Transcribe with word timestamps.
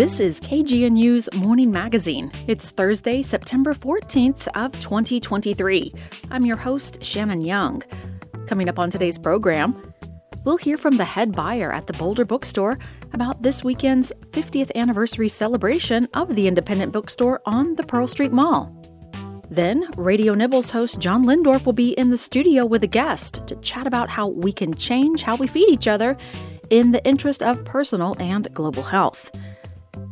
This 0.00 0.18
is 0.18 0.40
KGNU's 0.40 1.28
Morning 1.34 1.70
Magazine. 1.70 2.32
It's 2.46 2.70
Thursday, 2.70 3.20
September 3.20 3.74
14th 3.74 4.48
of 4.54 4.72
2023. 4.80 5.92
I'm 6.30 6.46
your 6.46 6.56
host, 6.56 7.04
Shannon 7.04 7.42
Young. 7.42 7.82
Coming 8.46 8.70
up 8.70 8.78
on 8.78 8.90
today's 8.90 9.18
program, 9.18 9.92
we'll 10.42 10.56
hear 10.56 10.78
from 10.78 10.96
the 10.96 11.04
head 11.04 11.32
buyer 11.32 11.70
at 11.70 11.86
the 11.86 11.92
Boulder 11.92 12.24
Bookstore 12.24 12.78
about 13.12 13.42
this 13.42 13.62
weekend's 13.62 14.10
50th 14.30 14.74
anniversary 14.74 15.28
celebration 15.28 16.08
of 16.14 16.34
the 16.34 16.48
independent 16.48 16.92
bookstore 16.92 17.42
on 17.44 17.74
the 17.74 17.82
Pearl 17.82 18.06
Street 18.06 18.32
Mall. 18.32 18.74
Then, 19.50 19.86
Radio 19.98 20.32
Nibbles 20.32 20.70
host 20.70 20.98
John 20.98 21.26
Lehndorff 21.26 21.66
will 21.66 21.74
be 21.74 21.90
in 21.90 22.08
the 22.08 22.16
studio 22.16 22.64
with 22.64 22.82
a 22.84 22.86
guest 22.86 23.46
to 23.48 23.56
chat 23.56 23.86
about 23.86 24.08
how 24.08 24.28
we 24.28 24.50
can 24.50 24.72
change 24.72 25.20
how 25.20 25.36
we 25.36 25.46
feed 25.46 25.68
each 25.68 25.86
other 25.86 26.16
in 26.70 26.90
the 26.90 27.04
interest 27.04 27.42
of 27.42 27.66
personal 27.66 28.16
and 28.18 28.48
global 28.54 28.84
health. 28.84 29.30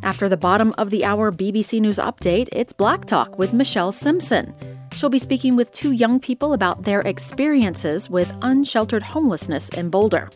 After 0.03 0.29
the 0.29 0.37
bottom 0.37 0.73
of 0.79 0.91
the 0.91 1.05
hour 1.05 1.31
BBC 1.31 1.81
News 1.81 1.99
update, 1.99 2.49
it's 2.53 2.73
Black 2.73 3.05
Talk 3.05 3.39
with 3.39 3.53
Michelle 3.53 3.93
Simpson. 3.93 4.55
She'll 4.93 5.11
be 5.11 5.19
speaking 5.19 5.55
with 5.55 5.73
two 5.73 5.93
young 5.93 6.19
people 6.19 6.53
about 6.53 6.85
their 6.85 7.01
experiences 7.01 8.09
with 8.09 8.33
unsheltered 8.43 9.03
homelessness 9.03 9.69
in 9.71 9.91
Boulder. 9.91 10.31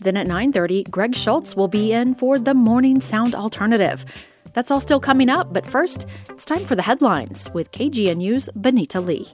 Then 0.00 0.16
at 0.16 0.26
9:30, 0.26 0.90
Greg 0.90 1.14
Schultz 1.14 1.54
will 1.54 1.68
be 1.68 1.92
in 1.92 2.14
for 2.14 2.38
the 2.38 2.54
Morning 2.54 3.00
Sound 3.00 3.34
Alternative. 3.34 4.04
That's 4.52 4.70
all 4.70 4.80
still 4.80 5.00
coming 5.00 5.30
up, 5.30 5.52
but 5.52 5.64
first, 5.64 6.06
it's 6.28 6.44
time 6.44 6.64
for 6.64 6.74
the 6.74 6.82
headlines 6.82 7.48
with 7.54 7.70
KGNU's 7.70 8.50
Benita 8.56 9.00
Lee. 9.00 9.28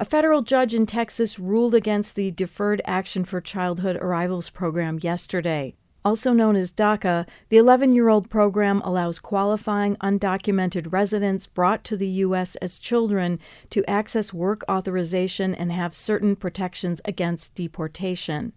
A 0.00 0.04
federal 0.04 0.42
judge 0.42 0.74
in 0.74 0.86
Texas 0.86 1.38
ruled 1.38 1.74
against 1.74 2.16
the 2.16 2.30
Deferred 2.30 2.82
Action 2.84 3.24
for 3.24 3.40
Childhood 3.40 3.96
Arrivals 3.96 4.50
program 4.50 4.98
yesterday. 5.00 5.74
Also 6.04 6.32
known 6.32 6.56
as 6.56 6.72
DACA, 6.72 7.26
the 7.48 7.56
11 7.58 7.92
year 7.94 8.08
old 8.08 8.28
program 8.28 8.80
allows 8.84 9.20
qualifying 9.20 9.96
undocumented 9.96 10.92
residents 10.92 11.46
brought 11.46 11.84
to 11.84 11.96
the 11.96 12.08
U.S. 12.08 12.56
as 12.56 12.80
children 12.80 13.38
to 13.70 13.88
access 13.88 14.32
work 14.32 14.64
authorization 14.68 15.54
and 15.54 15.70
have 15.70 15.94
certain 15.94 16.34
protections 16.34 17.00
against 17.04 17.54
deportation. 17.54 18.52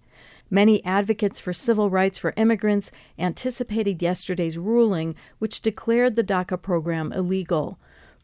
Many 0.50 0.84
advocates 0.84 1.40
for 1.40 1.54
civil 1.54 1.92
rights 1.92 2.18
for 2.18 2.34
immigrants 2.36 2.92
anticipated 3.20 4.02
yesterday's 4.02 4.58
ruling, 4.58 5.16
which 5.38 5.62
declared 5.62 6.16
the 6.16 6.24
DACA 6.24 6.60
program 6.60 7.12
illegal. 7.12 7.78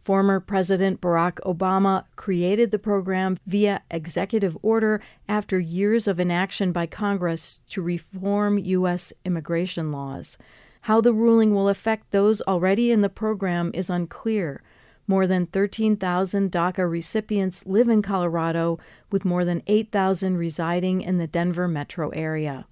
Former 0.03 0.39
President 0.39 0.99
Barack 0.99 1.35
Obama 1.45 2.05
created 2.15 2.71
the 2.71 2.79
program 2.79 3.37
via 3.45 3.83
executive 3.91 4.57
order 4.63 4.99
after 5.29 5.59
years 5.59 6.07
of 6.07 6.19
inaction 6.19 6.71
by 6.71 6.87
Congress 6.87 7.61
to 7.67 7.83
reform 7.83 8.57
U.S. 8.57 9.13
immigration 9.25 9.91
laws. 9.91 10.37
How 10.81 11.01
the 11.01 11.13
ruling 11.13 11.53
will 11.53 11.69
affect 11.69 12.09
those 12.09 12.41
already 12.41 12.89
in 12.89 13.01
the 13.01 13.09
program 13.09 13.69
is 13.75 13.91
unclear. 13.91 14.63
More 15.05 15.27
than 15.27 15.45
13,000 15.45 16.51
DACA 16.51 16.89
recipients 16.89 17.65
live 17.67 17.87
in 17.87 18.01
Colorado, 18.01 18.79
with 19.11 19.25
more 19.25 19.45
than 19.45 19.61
8,000 19.67 20.37
residing 20.37 21.01
in 21.01 21.19
the 21.19 21.27
Denver 21.27 21.67
metro 21.67 22.09
area. 22.09 22.65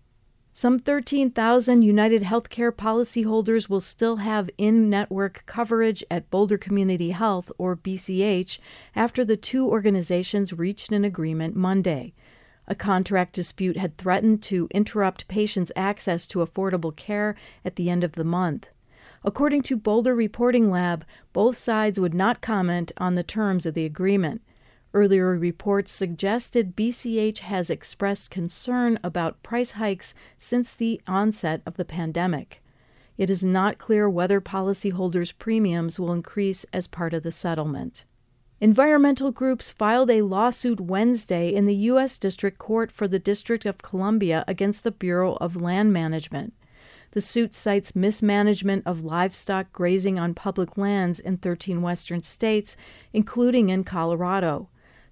Some 0.61 0.77
13,000 0.77 1.83
United 1.83 2.23
Healthcare 2.23 2.73
policyholders 2.73 3.69
will 3.69 3.79
still 3.79 4.17
have 4.17 4.49
in 4.57 4.89
network 4.89 5.43
coverage 5.45 6.03
at 6.11 6.29
Boulder 6.29 6.57
Community 6.57 7.11
Health, 7.11 7.49
or 7.57 7.77
BCH, 7.77 8.59
after 8.93 9.23
the 9.23 9.37
two 9.37 9.65
organizations 9.65 10.51
reached 10.51 10.91
an 10.91 11.05
agreement 11.05 11.55
Monday. 11.55 12.11
A 12.67 12.75
contract 12.75 13.31
dispute 13.31 13.77
had 13.77 13.95
threatened 13.95 14.43
to 14.43 14.67
interrupt 14.71 15.29
patients' 15.29 15.71
access 15.77 16.27
to 16.27 16.39
affordable 16.39 16.93
care 16.93 17.37
at 17.63 17.77
the 17.77 17.89
end 17.89 18.03
of 18.03 18.15
the 18.15 18.25
month. 18.25 18.67
According 19.23 19.61
to 19.61 19.77
Boulder 19.77 20.13
Reporting 20.13 20.69
Lab, 20.69 21.05
both 21.31 21.55
sides 21.55 22.01
would 22.01 22.13
not 22.13 22.41
comment 22.41 22.91
on 22.97 23.15
the 23.15 23.23
terms 23.23 23.65
of 23.65 23.75
the 23.75 23.85
agreement. 23.85 24.41
Earlier 24.91 25.37
reports 25.37 25.91
suggested 25.91 26.75
BCH 26.75 27.39
has 27.39 27.69
expressed 27.69 28.31
concern 28.31 28.97
about 29.03 29.43
price 29.43 29.71
hikes 29.71 30.15
since 30.39 30.73
the 30.73 30.99
onset 31.05 31.61
of 31.65 31.77
the 31.77 31.85
pandemic. 31.85 32.63
It 33.15 33.29
is 33.29 33.43
not 33.43 33.77
clear 33.77 34.09
whether 34.09 34.41
policyholders' 34.41 35.37
premiums 35.37 35.99
will 35.99 36.11
increase 36.11 36.65
as 36.73 36.87
part 36.87 37.13
of 37.13 37.21
the 37.21 37.31
settlement. 37.31 38.05
Environmental 38.61 39.31
groups 39.31 39.69
filed 39.69 40.09
a 40.09 40.23
lawsuit 40.23 40.79
Wednesday 40.79 41.53
in 41.53 41.65
the 41.65 41.75
U.S. 41.75 42.17
District 42.17 42.57
Court 42.57 42.91
for 42.91 43.07
the 43.07 43.19
District 43.19 43.65
of 43.65 43.77
Columbia 43.77 44.43
against 44.47 44.83
the 44.83 44.91
Bureau 44.91 45.35
of 45.35 45.55
Land 45.55 45.93
Management. 45.93 46.53
The 47.11 47.21
suit 47.21 47.53
cites 47.53 47.95
mismanagement 47.95 48.83
of 48.85 49.03
livestock 49.03 49.71
grazing 49.71 50.17
on 50.17 50.33
public 50.33 50.77
lands 50.77 51.19
in 51.19 51.37
13 51.37 51.81
western 51.81 52.21
states, 52.21 52.75
including 53.13 53.69
in 53.69 53.83
Colorado. 53.83 54.69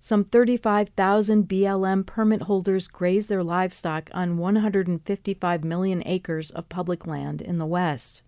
Some 0.07 0.23
35,000 0.23 1.50
BLM 1.50 2.06
permit 2.06 2.44
holders 2.44 2.88
graze 2.88 3.28
their 3.28 3.44
livestock 3.44 4.09
on 4.13 4.38
155 4.38 5.66
million 5.66 6.01
acres 6.06 6.50
of 6.50 6.69
public 6.69 7.06
land 7.06 7.41
in 7.41 7.57
the 7.57 7.66
West. 7.66 8.22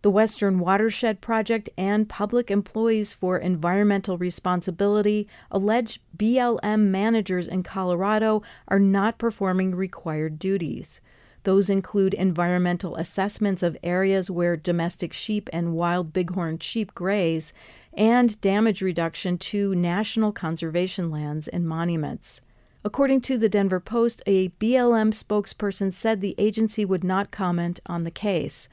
The 0.00 0.10
Western 0.10 0.58
Watershed 0.58 1.20
Project 1.20 1.70
and 1.78 2.08
Public 2.08 2.50
Employees 2.50 3.12
for 3.12 3.38
Environmental 3.38 4.18
Responsibility 4.18 5.28
allege 5.48 6.00
BLM 6.16 6.86
managers 6.88 7.46
in 7.46 7.62
Colorado 7.62 8.42
are 8.66 8.80
not 8.80 9.18
performing 9.18 9.76
required 9.76 10.40
duties. 10.40 11.00
Those 11.44 11.70
include 11.70 12.14
environmental 12.14 12.96
assessments 12.96 13.62
of 13.62 13.76
areas 13.84 14.28
where 14.28 14.56
domestic 14.56 15.12
sheep 15.12 15.48
and 15.52 15.74
wild 15.74 16.12
bighorn 16.12 16.58
sheep 16.58 16.94
graze 16.96 17.52
and 17.94 18.40
damage 18.40 18.82
reduction 18.82 19.38
to 19.38 19.74
national 19.74 20.32
conservation 20.32 21.10
lands 21.10 21.48
and 21.48 21.66
monuments. 21.66 22.40
According 22.84 23.20
to 23.22 23.38
the 23.38 23.48
Denver 23.48 23.78
Post, 23.80 24.22
a 24.26 24.48
BLM 24.48 25.12
spokesperson 25.12 25.92
said 25.92 26.20
the 26.20 26.34
agency 26.36 26.84
would 26.84 27.04
not 27.04 27.30
comment 27.30 27.78
on 27.86 28.02
the 28.02 28.10
case. 28.10 28.68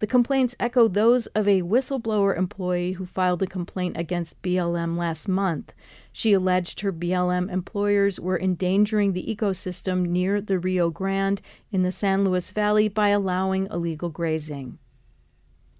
The 0.00 0.06
complaints 0.06 0.54
echo 0.60 0.86
those 0.86 1.26
of 1.28 1.48
a 1.48 1.62
whistleblower 1.62 2.36
employee 2.36 2.92
who 2.92 3.06
filed 3.06 3.42
a 3.42 3.46
complaint 3.46 3.96
against 3.96 4.42
BLM 4.42 4.98
last 4.98 5.28
month. 5.28 5.72
She 6.12 6.34
alleged 6.34 6.80
her 6.80 6.92
BLM 6.92 7.50
employers 7.50 8.20
were 8.20 8.38
endangering 8.38 9.14
the 9.14 9.24
ecosystem 9.34 10.04
near 10.06 10.42
the 10.42 10.58
Rio 10.58 10.90
Grande 10.90 11.40
in 11.72 11.84
the 11.84 11.92
San 11.92 12.22
Luis 12.22 12.50
Valley 12.50 12.88
by 12.88 13.08
allowing 13.08 13.66
illegal 13.70 14.10
grazing. 14.10 14.78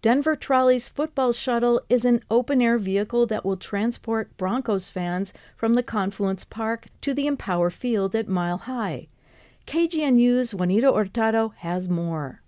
Denver 0.05 0.37
Trolley's 0.37 0.91
football 0.91 1.33
shuttle 1.33 1.81
is 1.89 2.05
an 2.05 2.23
open 2.31 2.61
air 2.61 2.77
vehicle 2.77 3.25
that 3.29 3.43
will 3.43 3.57
transport 3.57 4.37
Broncos 4.37 4.91
fans 4.91 5.33
from 5.57 5.73
the 5.73 5.83
Confluence 5.83 6.45
Park 6.45 6.89
to 7.01 7.15
the 7.15 7.27
Empower 7.27 7.71
Field 7.71 8.15
at 8.15 8.29
Mile 8.29 8.59
High. 8.59 9.09
KGNU's 9.67 10.55
Juanita 10.55 10.93
Hurtado 10.93 11.55
has 11.61 11.89
more. 11.89 12.43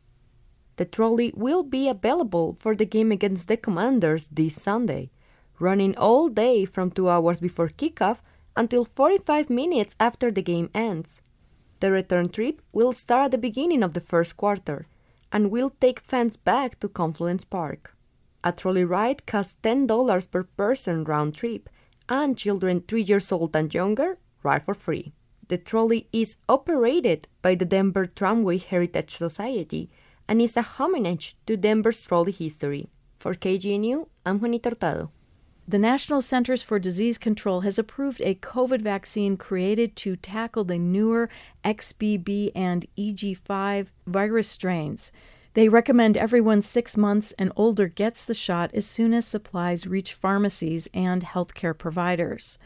The 0.77 0.85
trolley 0.85 1.33
will 1.35 1.63
be 1.63 1.89
available 1.89 2.59
for 2.61 2.77
the 2.77 2.85
game 2.85 3.11
against 3.11 3.49
the 3.49 3.57
Commanders 3.57 4.29
this 4.31 4.61
Sunday, 4.61 5.11
running 5.59 5.97
all 5.97 6.29
day 6.29 6.67
from 6.67 6.91
2 6.91 7.09
hours 7.09 7.41
before 7.41 7.69
kickoff 7.69 8.21
until 8.55 8.85
45 8.85 9.49
minutes 9.49 9.97
after 9.99 10.31
the 10.31 10.43
game 10.43 10.69
ends. 10.75 11.23
The 11.81 11.91
return 11.91 12.29
trip 12.29 12.61
will 12.75 12.93
start 12.93 13.25
at 13.25 13.31
the 13.31 13.39
beginning 13.39 13.83
of 13.83 13.95
the 13.95 14.03
first 14.03 14.37
quarter 14.37 14.85
and 15.37 15.51
will 15.51 15.69
take 15.83 16.01
fans 16.01 16.35
back 16.35 16.81
to 16.81 16.89
Confluence 16.89 17.45
Park. 17.45 17.95
A 18.43 18.53
trolley 18.53 18.87
ride 18.87 19.27
costs 19.27 19.59
$10 19.63 20.31
per 20.31 20.45
person 20.45 21.05
round 21.05 21.35
trip, 21.35 21.69
and 22.09 22.39
children 22.39 22.81
3 22.81 23.03
years 23.03 23.31
old 23.31 23.55
and 23.55 23.75
younger 23.75 24.17
ride 24.43 24.65
for 24.65 24.73
free. 24.73 25.13
The 25.49 25.59
trolley 25.59 26.09
is 26.11 26.39
operated 26.49 27.29
by 27.43 27.55
the 27.55 27.67
Denver 27.67 28.07
Tramway 28.07 28.57
Heritage 28.57 29.15
Society 29.15 29.91
and 30.27 30.41
is 30.41 30.57
a 30.57 30.63
homage 30.63 31.37
to 31.47 31.59
Denver's 31.59 32.01
trolley 32.01 32.33
history. 32.33 32.89
For 33.19 33.35
KGNU, 33.35 34.09
I'm 34.25 34.41
Juanita 34.41 34.71
Hurtado. 34.71 35.11
The 35.69 35.79
National 35.81 36.23
Centers 36.23 36.63
for 36.63 36.79
Disease 36.79 37.19
Control 37.19 37.63
has 37.63 37.77
approved 37.77 38.21
a 38.21 38.37
COVID 38.37 38.83
vaccine 38.83 39.37
created 39.37 39.97
to 39.97 40.15
tackle 40.15 40.63
the 40.63 40.79
newer 40.79 41.29
XBB 41.65 42.53
and 42.55 42.87
EG5 42.97 43.89
virus 44.07 44.47
strains. 44.47 45.11
They 45.55 45.69
recommend 45.69 46.17
everyone 46.17 46.63
six 46.63 46.97
months 46.97 47.33
and 47.37 47.51
older 47.57 47.89
gets 47.89 48.25
the 48.25 48.33
shot 48.33 48.71
as 48.75 48.87
soon 48.87 49.13
as 49.13 49.27
supplies 49.27 49.89
reach 49.89 50.13
pharmacies 50.13 50.87
and 50.95 51.25
healthcare 51.25 51.77
providers. 51.77 52.59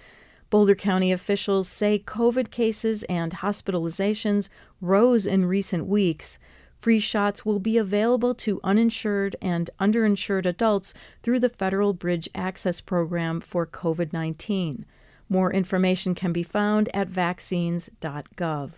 Boulder 0.50 0.74
County 0.74 1.10
officials 1.10 1.68
say 1.68 2.02
COVID 2.04 2.50
cases 2.50 3.02
and 3.04 3.36
hospitalizations 3.36 4.50
rose 4.82 5.24
in 5.24 5.46
recent 5.46 5.86
weeks. 5.86 6.38
Free 6.80 6.98
shots 6.98 7.44
will 7.44 7.58
be 7.58 7.76
available 7.76 8.34
to 8.36 8.58
uninsured 8.64 9.36
and 9.42 9.68
underinsured 9.78 10.46
adults 10.46 10.94
through 11.22 11.40
the 11.40 11.50
Federal 11.50 11.92
Bridge 11.92 12.26
Access 12.34 12.80
Program 12.80 13.40
for 13.42 13.66
COVID 13.66 14.14
19. 14.14 14.86
More 15.28 15.52
information 15.52 16.14
can 16.14 16.32
be 16.32 16.42
found 16.42 16.88
at 16.94 17.08
vaccines.gov. 17.08 18.70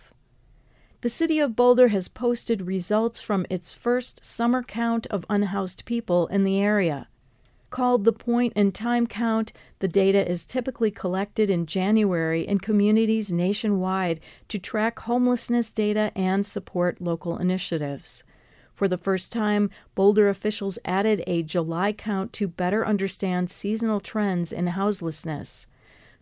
The 0.99 1.09
city 1.09 1.39
of 1.39 1.55
Boulder 1.55 1.87
has 1.89 2.09
posted 2.09 2.67
results 2.67 3.21
from 3.21 3.45
its 3.49 3.71
first 3.71 4.23
summer 4.25 4.63
count 4.63 5.07
of 5.07 5.25
unhoused 5.29 5.85
people 5.85 6.27
in 6.27 6.43
the 6.43 6.59
area. 6.59 7.07
Called 7.73 8.03
the 8.03 8.13
point 8.13 8.53
in 8.55 8.71
time 8.71 9.07
count, 9.07 9.51
the 9.79 9.87
data 9.87 10.29
is 10.29 10.45
typically 10.45 10.91
collected 10.91 11.49
in 11.49 11.65
January 11.65 12.47
in 12.47 12.59
communities 12.59 13.33
nationwide 13.33 14.19
to 14.49 14.59
track 14.59 14.99
homelessness 14.99 15.71
data 15.71 16.11
and 16.13 16.45
support 16.45 17.01
local 17.01 17.35
initiatives. 17.35 18.23
For 18.75 18.87
the 18.87 18.99
first 18.99 19.31
time, 19.31 19.71
Boulder 19.95 20.29
officials 20.29 20.77
added 20.85 21.23
a 21.25 21.41
July 21.41 21.93
count 21.93 22.31
to 22.33 22.47
better 22.47 22.85
understand 22.85 23.49
seasonal 23.49 23.99
trends 23.99 24.53
in 24.53 24.67
houselessness. 24.67 25.65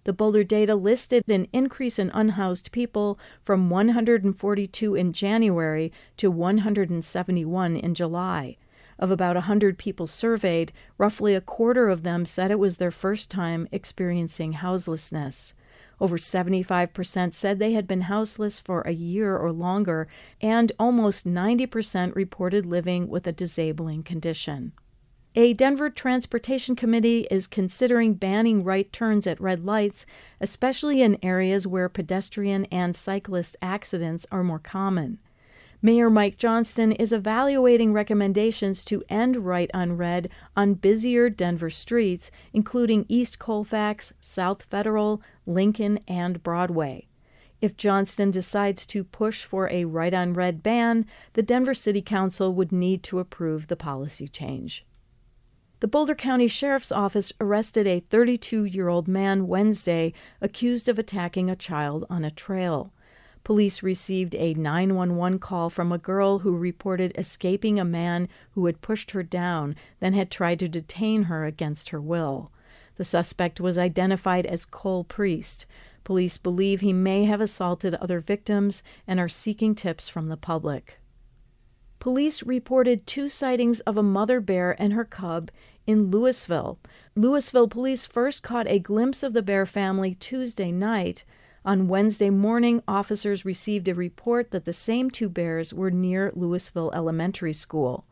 The 0.06 0.14
Boulder 0.14 0.46
data 0.46 0.76
listed 0.76 1.30
an 1.30 1.50
increase 1.52 2.00
in 2.00 2.12
unhoused 2.12 2.72
people 2.72 3.20
from 3.44 3.70
142 3.70 4.96
in 4.96 5.12
January 5.12 5.92
to 6.16 6.32
171 6.32 7.76
in 7.76 7.94
July. 7.94 8.56
Of 9.02 9.10
about 9.10 9.36
100 9.36 9.80
people 9.80 10.06
surveyed, 10.06 10.72
roughly 11.00 11.34
a 11.34 11.42
quarter 11.42 11.90
of 11.90 12.04
them 12.04 12.24
said 12.24 12.52
it 12.52 12.60
was 12.60 12.78
their 12.78 12.92
first 12.92 13.32
time 13.32 13.68
experiencing 13.72 14.54
houselessness. 14.54 15.56
Over 16.00 16.18
75% 16.18 17.34
said 17.34 17.58
they 17.58 17.74
had 17.74 17.88
been 17.88 18.02
houseless 18.02 18.60
for 18.60 18.82
a 18.82 18.92
year 18.92 19.36
or 19.36 19.52
longer, 19.52 20.08
and 20.40 20.72
almost 20.80 21.26
90% 21.26 22.16
reported 22.16 22.66
living 22.68 23.10
with 23.10 23.26
a 23.26 23.32
disabling 23.32 24.04
condition. 24.04 24.72
A 25.34 25.54
Denver 25.54 25.90
Transportation 25.90 26.76
Committee 26.76 27.26
is 27.32 27.48
considering 27.48 28.16
banning 28.16 28.64
right 28.64 28.92
turns 28.94 29.26
at 29.26 29.42
red 29.42 29.66
lights, 29.66 30.06
especially 30.40 31.02
in 31.02 31.18
areas 31.24 31.66
where 31.66 31.90
pedestrian 31.90 32.66
and 32.66 32.96
cyclist 32.96 33.58
accidents 33.64 34.28
are 34.32 34.44
more 34.44 34.60
common. 34.60 35.18
Mayor 35.84 36.12
Mike 36.12 36.38
Johnston 36.38 36.92
is 36.92 37.12
evaluating 37.12 37.92
recommendations 37.92 38.86
to 38.86 39.04
end 39.10 39.38
right 39.38 39.72
on 39.74 39.98
red 39.98 40.30
on 40.56 40.76
busier 40.76 41.28
Denver 41.28 41.72
streets, 41.72 42.30
including 42.54 43.08
East 43.10 43.40
Colfax, 43.40 44.14
South 44.20 44.62
Federal, 44.64 45.24
Lincoln, 45.48 46.00
and 46.08 46.44
Broadway. 46.44 47.08
If 47.62 47.78
Johnston 47.78 48.30
decides 48.30 48.86
to 48.88 49.04
push 49.04 49.44
for 49.44 49.70
a 49.72 49.86
right 49.86 50.14
on 50.14 50.36
red 50.36 50.62
ban, 50.62 51.08
the 51.34 51.42
Denver 51.42 51.74
City 51.74 52.02
Council 52.02 52.54
would 52.54 52.72
need 52.72 53.02
to 53.04 53.18
approve 53.18 53.68
the 53.68 53.76
policy 53.76 54.28
change. 54.28 54.86
The 55.80 55.88
Boulder 55.88 56.14
County 56.14 56.48
Sheriff's 56.48 56.92
Office 56.92 57.34
arrested 57.42 57.88
a 57.88 58.02
32 58.02 58.66
year 58.66 58.88
old 58.88 59.08
man 59.08 59.48
Wednesday 59.48 60.14
accused 60.42 60.88
of 60.88 61.00
attacking 61.00 61.50
a 61.50 61.56
child 61.56 62.06
on 62.08 62.24
a 62.24 62.30
trail. 62.30 62.94
Police 63.44 63.82
received 63.82 64.36
a 64.36 64.54
911 64.54 65.40
call 65.40 65.70
from 65.70 65.92
a 65.92 65.98
girl 65.98 66.40
who 66.40 66.56
reported 66.56 67.12
escaping 67.18 67.80
a 67.80 67.86
man 67.86 68.30
who 68.52 68.66
had 68.68 68.82
pushed 68.82 69.12
her 69.12 69.24
down, 69.24 69.76
then 70.00 70.14
had 70.14 70.30
tried 70.30 70.60
to 70.60 70.70
detain 70.70 71.24
her 71.24 71.46
against 71.46 71.90
her 71.90 72.00
will. 72.00 72.52
The 72.98 73.06
suspect 73.06 73.60
was 73.60 73.78
identified 73.78 74.46
as 74.46 74.66
Cole 74.66 75.04
Priest. 75.04 75.66
Police 76.04 76.38
believe 76.38 76.82
he 76.82 76.94
may 76.94 77.26
have 77.26 77.42
assaulted 77.42 77.96
other 77.96 78.20
victims 78.20 78.84
and 79.08 79.20
are 79.20 79.30
seeking 79.30 79.76
tips 79.76 80.08
from 80.08 80.28
the 80.28 80.38
public. 80.38 81.00
Police 82.00 82.42
reported 82.42 83.06
two 83.06 83.30
sightings 83.30 83.80
of 83.82 83.96
a 83.96 84.04
mother 84.04 84.40
bear 84.40 84.76
and 84.82 84.94
her 84.94 85.06
cub 85.06 85.52
in 85.86 86.10
Louisville. 86.10 86.80
Louisville 87.16 87.68
police 87.68 88.06
first 88.06 88.42
caught 88.42 88.68
a 88.68 88.80
glimpse 88.80 89.22
of 89.22 89.34
the 89.34 89.44
bear 89.44 89.66
family 89.68 90.16
Tuesday 90.16 90.72
night. 90.72 91.24
On 91.64 91.88
Wednesday 91.88 92.32
morning, 92.32 92.82
officers 92.88 93.46
received 93.46 93.88
a 93.88 93.94
report 93.94 94.50
that 94.50 94.66
the 94.66 94.74
same 94.74 95.12
two 95.12 95.30
bears 95.30 95.74
were 95.74 95.92
near 95.92 96.32
Louisville 96.36 96.92
Elementary 96.96 97.54
School. 97.54 98.06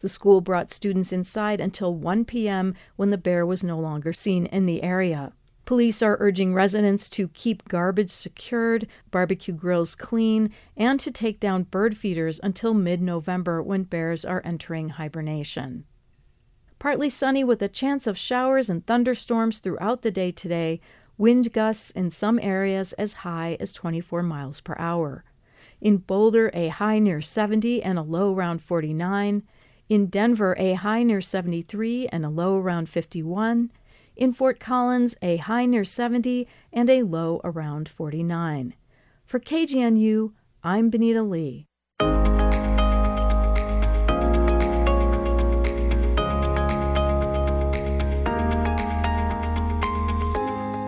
The 0.00 0.08
school 0.08 0.40
brought 0.40 0.70
students 0.70 1.12
inside 1.12 1.60
until 1.60 1.94
1 1.94 2.24
p.m. 2.24 2.74
when 2.96 3.10
the 3.10 3.18
bear 3.18 3.46
was 3.46 3.62
no 3.62 3.78
longer 3.78 4.12
seen 4.12 4.46
in 4.46 4.66
the 4.66 4.82
area. 4.82 5.32
Police 5.66 6.02
are 6.02 6.16
urging 6.18 6.52
residents 6.52 7.08
to 7.10 7.28
keep 7.28 7.68
garbage 7.68 8.10
secured, 8.10 8.88
barbecue 9.12 9.54
grills 9.54 9.94
clean, 9.94 10.52
and 10.76 10.98
to 10.98 11.10
take 11.12 11.38
down 11.38 11.62
bird 11.62 11.96
feeders 11.96 12.40
until 12.42 12.74
mid 12.74 13.00
November 13.00 13.62
when 13.62 13.84
bears 13.84 14.24
are 14.24 14.42
entering 14.44 14.90
hibernation. 14.90 15.84
Partly 16.78 17.08
sunny 17.08 17.42
with 17.42 17.62
a 17.62 17.68
chance 17.68 18.06
of 18.06 18.18
showers 18.18 18.68
and 18.68 18.86
thunderstorms 18.86 19.60
throughout 19.60 20.02
the 20.02 20.10
day 20.10 20.30
today, 20.30 20.80
wind 21.18 21.52
gusts 21.52 21.90
in 21.92 22.10
some 22.10 22.38
areas 22.40 22.92
as 22.94 23.24
high 23.24 23.56
as 23.60 23.72
24 23.72 24.22
miles 24.22 24.60
per 24.60 24.76
hour. 24.78 25.24
In 25.80 25.98
Boulder, 25.98 26.50
a 26.54 26.68
high 26.68 26.98
near 26.98 27.20
70 27.20 27.82
and 27.82 27.98
a 27.98 28.02
low 28.02 28.34
around 28.34 28.62
49. 28.62 29.42
In 29.88 30.06
Denver, 30.06 30.56
a 30.58 30.74
high 30.74 31.02
near 31.02 31.20
73 31.20 32.08
and 32.08 32.24
a 32.24 32.30
low 32.30 32.56
around 32.56 32.88
51. 32.88 33.70
In 34.16 34.32
Fort 34.32 34.58
Collins, 34.58 35.14
a 35.20 35.36
high 35.36 35.66
near 35.66 35.84
70 35.84 36.48
and 36.72 36.88
a 36.88 37.02
low 37.02 37.40
around 37.44 37.88
49. 37.88 38.74
For 39.26 39.38
KGNU, 39.38 40.32
I'm 40.64 40.90
Benita 40.90 41.22
Lee. 41.22 41.65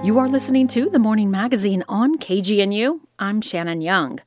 You 0.09 0.19
are 0.19 0.27
listening 0.27 0.69
to 0.69 0.89
The 0.89 0.99
Morning 0.99 1.31
Magazine 1.31 1.85
on 1.87 2.17
KGNU. 2.17 3.01
I'm 3.19 3.43
Shannon 3.43 3.83
Young. 3.83 4.21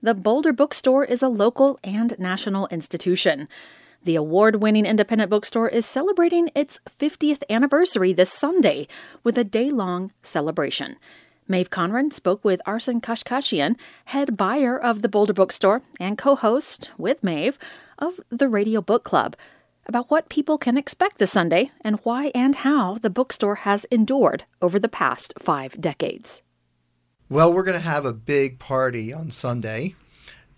The 0.00 0.14
Boulder 0.14 0.54
Bookstore 0.54 1.04
is 1.04 1.22
a 1.22 1.28
local 1.28 1.78
and 1.84 2.18
national 2.18 2.66
institution. 2.68 3.46
The 4.02 4.16
award 4.16 4.62
winning 4.62 4.86
independent 4.86 5.28
bookstore 5.28 5.68
is 5.68 5.84
celebrating 5.84 6.48
its 6.54 6.80
50th 6.98 7.42
anniversary 7.50 8.14
this 8.14 8.32
Sunday 8.32 8.88
with 9.22 9.36
a 9.36 9.44
day 9.44 9.68
long 9.68 10.12
celebration. 10.22 10.96
Maeve 11.46 11.68
Conran 11.68 12.10
spoke 12.10 12.42
with 12.42 12.62
Arsen 12.66 13.02
Kashkashian, 13.02 13.76
head 14.06 14.34
buyer 14.34 14.80
of 14.80 15.02
the 15.02 15.10
Boulder 15.10 15.34
Bookstore 15.34 15.82
and 16.00 16.16
co 16.16 16.36
host 16.36 16.88
with 16.96 17.22
Maeve 17.22 17.58
of 17.98 18.18
the 18.30 18.48
Radio 18.48 18.80
Book 18.80 19.04
Club, 19.04 19.36
about 19.88 20.10
what 20.10 20.28
people 20.28 20.58
can 20.58 20.76
expect 20.76 21.18
this 21.18 21.32
Sunday 21.32 21.70
and 21.80 21.98
why 22.02 22.30
and 22.34 22.56
how 22.56 22.98
the 22.98 23.10
bookstore 23.10 23.56
has 23.56 23.86
endured 23.86 24.44
over 24.60 24.78
the 24.78 24.88
past 24.88 25.32
five 25.38 25.80
decades. 25.80 26.42
Well, 27.30 27.52
we're 27.52 27.62
going 27.62 27.74
to 27.74 27.80
have 27.80 28.04
a 28.04 28.12
big 28.12 28.58
party 28.58 29.12
on 29.12 29.30
Sunday 29.30 29.94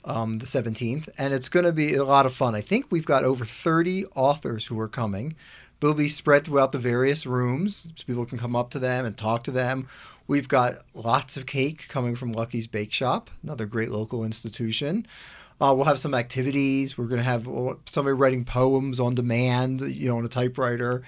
um, 0.05 0.39
the 0.39 0.47
17th, 0.47 1.09
and 1.19 1.35
it's 1.35 1.49
going 1.49 1.67
to 1.67 1.73
be 1.73 1.95
a 1.95 2.05
lot 2.05 2.27
of 2.27 2.33
fun. 2.33 2.55
I 2.55 2.61
think 2.61 2.87
we've 2.91 3.07
got 3.07 3.25
over 3.25 3.45
30 3.45 4.07
authors 4.17 4.67
who 4.67 4.79
are 4.81 4.89
coming. 4.89 5.37
They'll 5.81 5.95
be 5.95 6.09
spread 6.09 6.45
throughout 6.45 6.73
the 6.73 6.79
various 6.79 7.27
rooms 7.27 7.89
so 7.95 8.05
people 8.07 8.27
can 8.27 8.39
come 8.39 8.57
up 8.57 8.71
to 8.71 8.79
them 8.79 9.05
and 9.05 9.17
talk 9.17 9.45
to 9.45 9.51
them. 9.51 9.89
We've 10.27 10.49
got 10.49 10.79
lots 10.95 11.37
of 11.37 11.47
cake 11.47 11.89
coming 11.89 12.15
from 12.17 12.33
Lucky's 12.33 12.67
Bake 12.67 12.93
Shop, 12.93 13.31
another 13.43 13.67
great 13.67 13.91
local 13.91 14.25
institution. 14.25 15.07
Uh, 15.61 15.75
we'll 15.77 15.85
have 15.85 15.99
some 15.99 16.15
activities. 16.15 16.97
We're 16.97 17.07
going 17.07 17.19
to 17.19 17.25
have 17.25 17.47
uh, 17.49 17.75
somebody 17.91 18.15
writing 18.15 18.45
poems 18.45 18.99
on 18.99 19.15
demand, 19.15 19.83
you 19.83 20.09
know, 20.09 20.19
on 20.19 20.25
a 20.25 20.29
typewriter. 20.29 21.03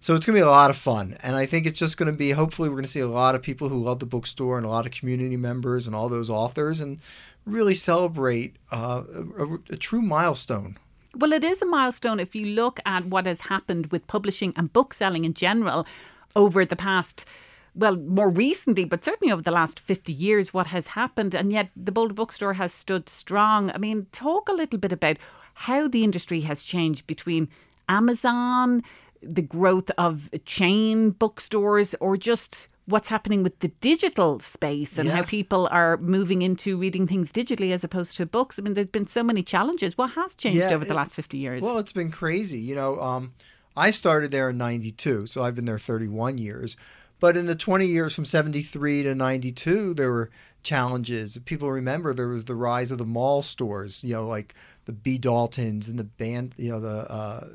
So 0.00 0.16
it's 0.16 0.26
going 0.26 0.34
to 0.34 0.40
be 0.40 0.46
a 0.46 0.50
lot 0.50 0.70
of 0.70 0.76
fun. 0.76 1.16
And 1.22 1.36
I 1.36 1.46
think 1.46 1.64
it's 1.64 1.78
just 1.78 1.96
going 1.96 2.10
to 2.10 2.16
be, 2.16 2.32
hopefully, 2.32 2.68
we're 2.68 2.74
going 2.74 2.84
to 2.84 2.90
see 2.90 3.00
a 3.00 3.06
lot 3.06 3.36
of 3.36 3.42
people 3.42 3.68
who 3.68 3.80
love 3.80 4.00
the 4.00 4.06
bookstore 4.06 4.56
and 4.56 4.66
a 4.66 4.68
lot 4.68 4.84
of 4.84 4.92
community 4.92 5.36
members 5.36 5.86
and 5.86 5.94
all 5.94 6.08
those 6.08 6.28
authors. 6.28 6.80
And 6.80 6.98
really 7.44 7.74
celebrate 7.74 8.56
uh, 8.70 9.02
a, 9.38 9.54
a 9.70 9.76
true 9.76 10.02
milestone. 10.02 10.78
Well, 11.14 11.32
it 11.32 11.44
is 11.44 11.60
a 11.60 11.66
milestone 11.66 12.20
if 12.20 12.34
you 12.34 12.46
look 12.46 12.80
at 12.86 13.06
what 13.06 13.26
has 13.26 13.40
happened 13.42 13.86
with 13.86 14.06
publishing 14.06 14.54
and 14.56 14.72
book 14.72 14.94
selling 14.94 15.24
in 15.24 15.34
general 15.34 15.86
over 16.34 16.64
the 16.64 16.76
past 16.76 17.26
well, 17.74 17.96
more 17.96 18.28
recently, 18.28 18.84
but 18.84 19.04
certainly 19.04 19.32
over 19.32 19.42
the 19.42 19.50
last 19.50 19.80
50 19.80 20.12
years, 20.12 20.52
what 20.52 20.66
has 20.68 20.88
happened. 20.88 21.34
And 21.34 21.52
yet 21.52 21.70
the 21.76 21.92
Boulder 21.92 22.14
Bookstore 22.14 22.54
has 22.54 22.72
stood 22.72 23.08
strong. 23.08 23.70
I 23.70 23.78
mean, 23.78 24.06
talk 24.12 24.48
a 24.48 24.52
little 24.52 24.78
bit 24.78 24.92
about 24.92 25.16
how 25.54 25.88
the 25.88 26.04
industry 26.04 26.40
has 26.42 26.62
changed 26.62 27.06
between 27.06 27.48
Amazon, 27.88 28.82
the 29.22 29.42
growth 29.42 29.90
of 29.96 30.30
chain 30.44 31.10
bookstores, 31.10 31.94
or 32.00 32.16
just 32.16 32.68
what's 32.86 33.08
happening 33.08 33.42
with 33.42 33.58
the 33.60 33.68
digital 33.80 34.40
space 34.40 34.98
and 34.98 35.08
yeah. 35.08 35.16
how 35.16 35.22
people 35.22 35.68
are 35.70 35.96
moving 35.98 36.42
into 36.42 36.76
reading 36.76 37.06
things 37.06 37.30
digitally 37.30 37.72
as 37.72 37.84
opposed 37.84 38.16
to 38.16 38.26
books. 38.26 38.58
I 38.58 38.62
mean, 38.62 38.74
there's 38.74 38.88
been 38.88 39.06
so 39.06 39.22
many 39.22 39.42
challenges. 39.42 39.96
What 39.96 40.10
has 40.10 40.34
changed 40.34 40.58
yeah, 40.58 40.74
over 40.74 40.84
the 40.84 40.94
last 40.94 41.12
50 41.12 41.38
years? 41.38 41.62
Well, 41.62 41.78
it's 41.78 41.92
been 41.92 42.10
crazy. 42.10 42.58
You 42.58 42.74
know, 42.74 43.00
um, 43.00 43.34
I 43.76 43.90
started 43.90 44.30
there 44.30 44.50
in 44.50 44.58
92, 44.58 45.26
so 45.26 45.44
I've 45.44 45.54
been 45.54 45.64
there 45.64 45.78
31 45.78 46.38
years. 46.38 46.76
But 47.22 47.36
in 47.36 47.46
the 47.46 47.54
20 47.54 47.86
years 47.86 48.16
from 48.16 48.24
73 48.24 49.04
to 49.04 49.14
92, 49.14 49.94
there 49.94 50.10
were 50.10 50.30
challenges. 50.64 51.38
People 51.44 51.70
remember 51.70 52.12
there 52.12 52.26
was 52.26 52.46
the 52.46 52.56
rise 52.56 52.90
of 52.90 52.98
the 52.98 53.06
mall 53.06 53.42
stores, 53.42 54.02
you 54.02 54.14
know, 54.14 54.26
like 54.26 54.56
the 54.86 54.92
B. 54.92 55.18
Daltons 55.18 55.88
and 55.88 56.00
the 56.00 56.04
band, 56.04 56.52
you 56.58 56.72
know, 56.72 56.80
the, 56.80 57.08
uh, 57.08 57.46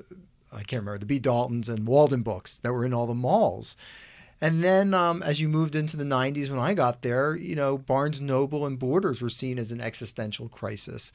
I 0.54 0.64
can't 0.64 0.84
remember, 0.84 1.00
the 1.00 1.06
B. 1.06 1.20
Daltons 1.20 1.68
and 1.68 1.86
Waldenbooks 1.86 2.62
that 2.62 2.72
were 2.72 2.86
in 2.86 2.94
all 2.94 3.08
the 3.08 3.14
malls 3.14 3.76
And 4.40 4.64
then 4.64 4.94
um, 4.94 5.22
as 5.22 5.42
you 5.42 5.50
moved 5.50 5.76
into 5.76 5.98
the 5.98 6.06
90s 6.06 6.50
when 6.50 6.60
I 6.60 6.74
got 6.74 7.02
there, 7.02 7.36
you 7.36 7.56
know, 7.56 7.78
Barnes 7.78 8.22
Noble 8.22 8.66
and 8.66 8.80
Borders 8.80 9.22
were 9.22 9.30
seen 9.30 9.60
as 9.60 9.74
an 9.74 9.82
existential 9.82 10.48
crisis. 10.48 11.12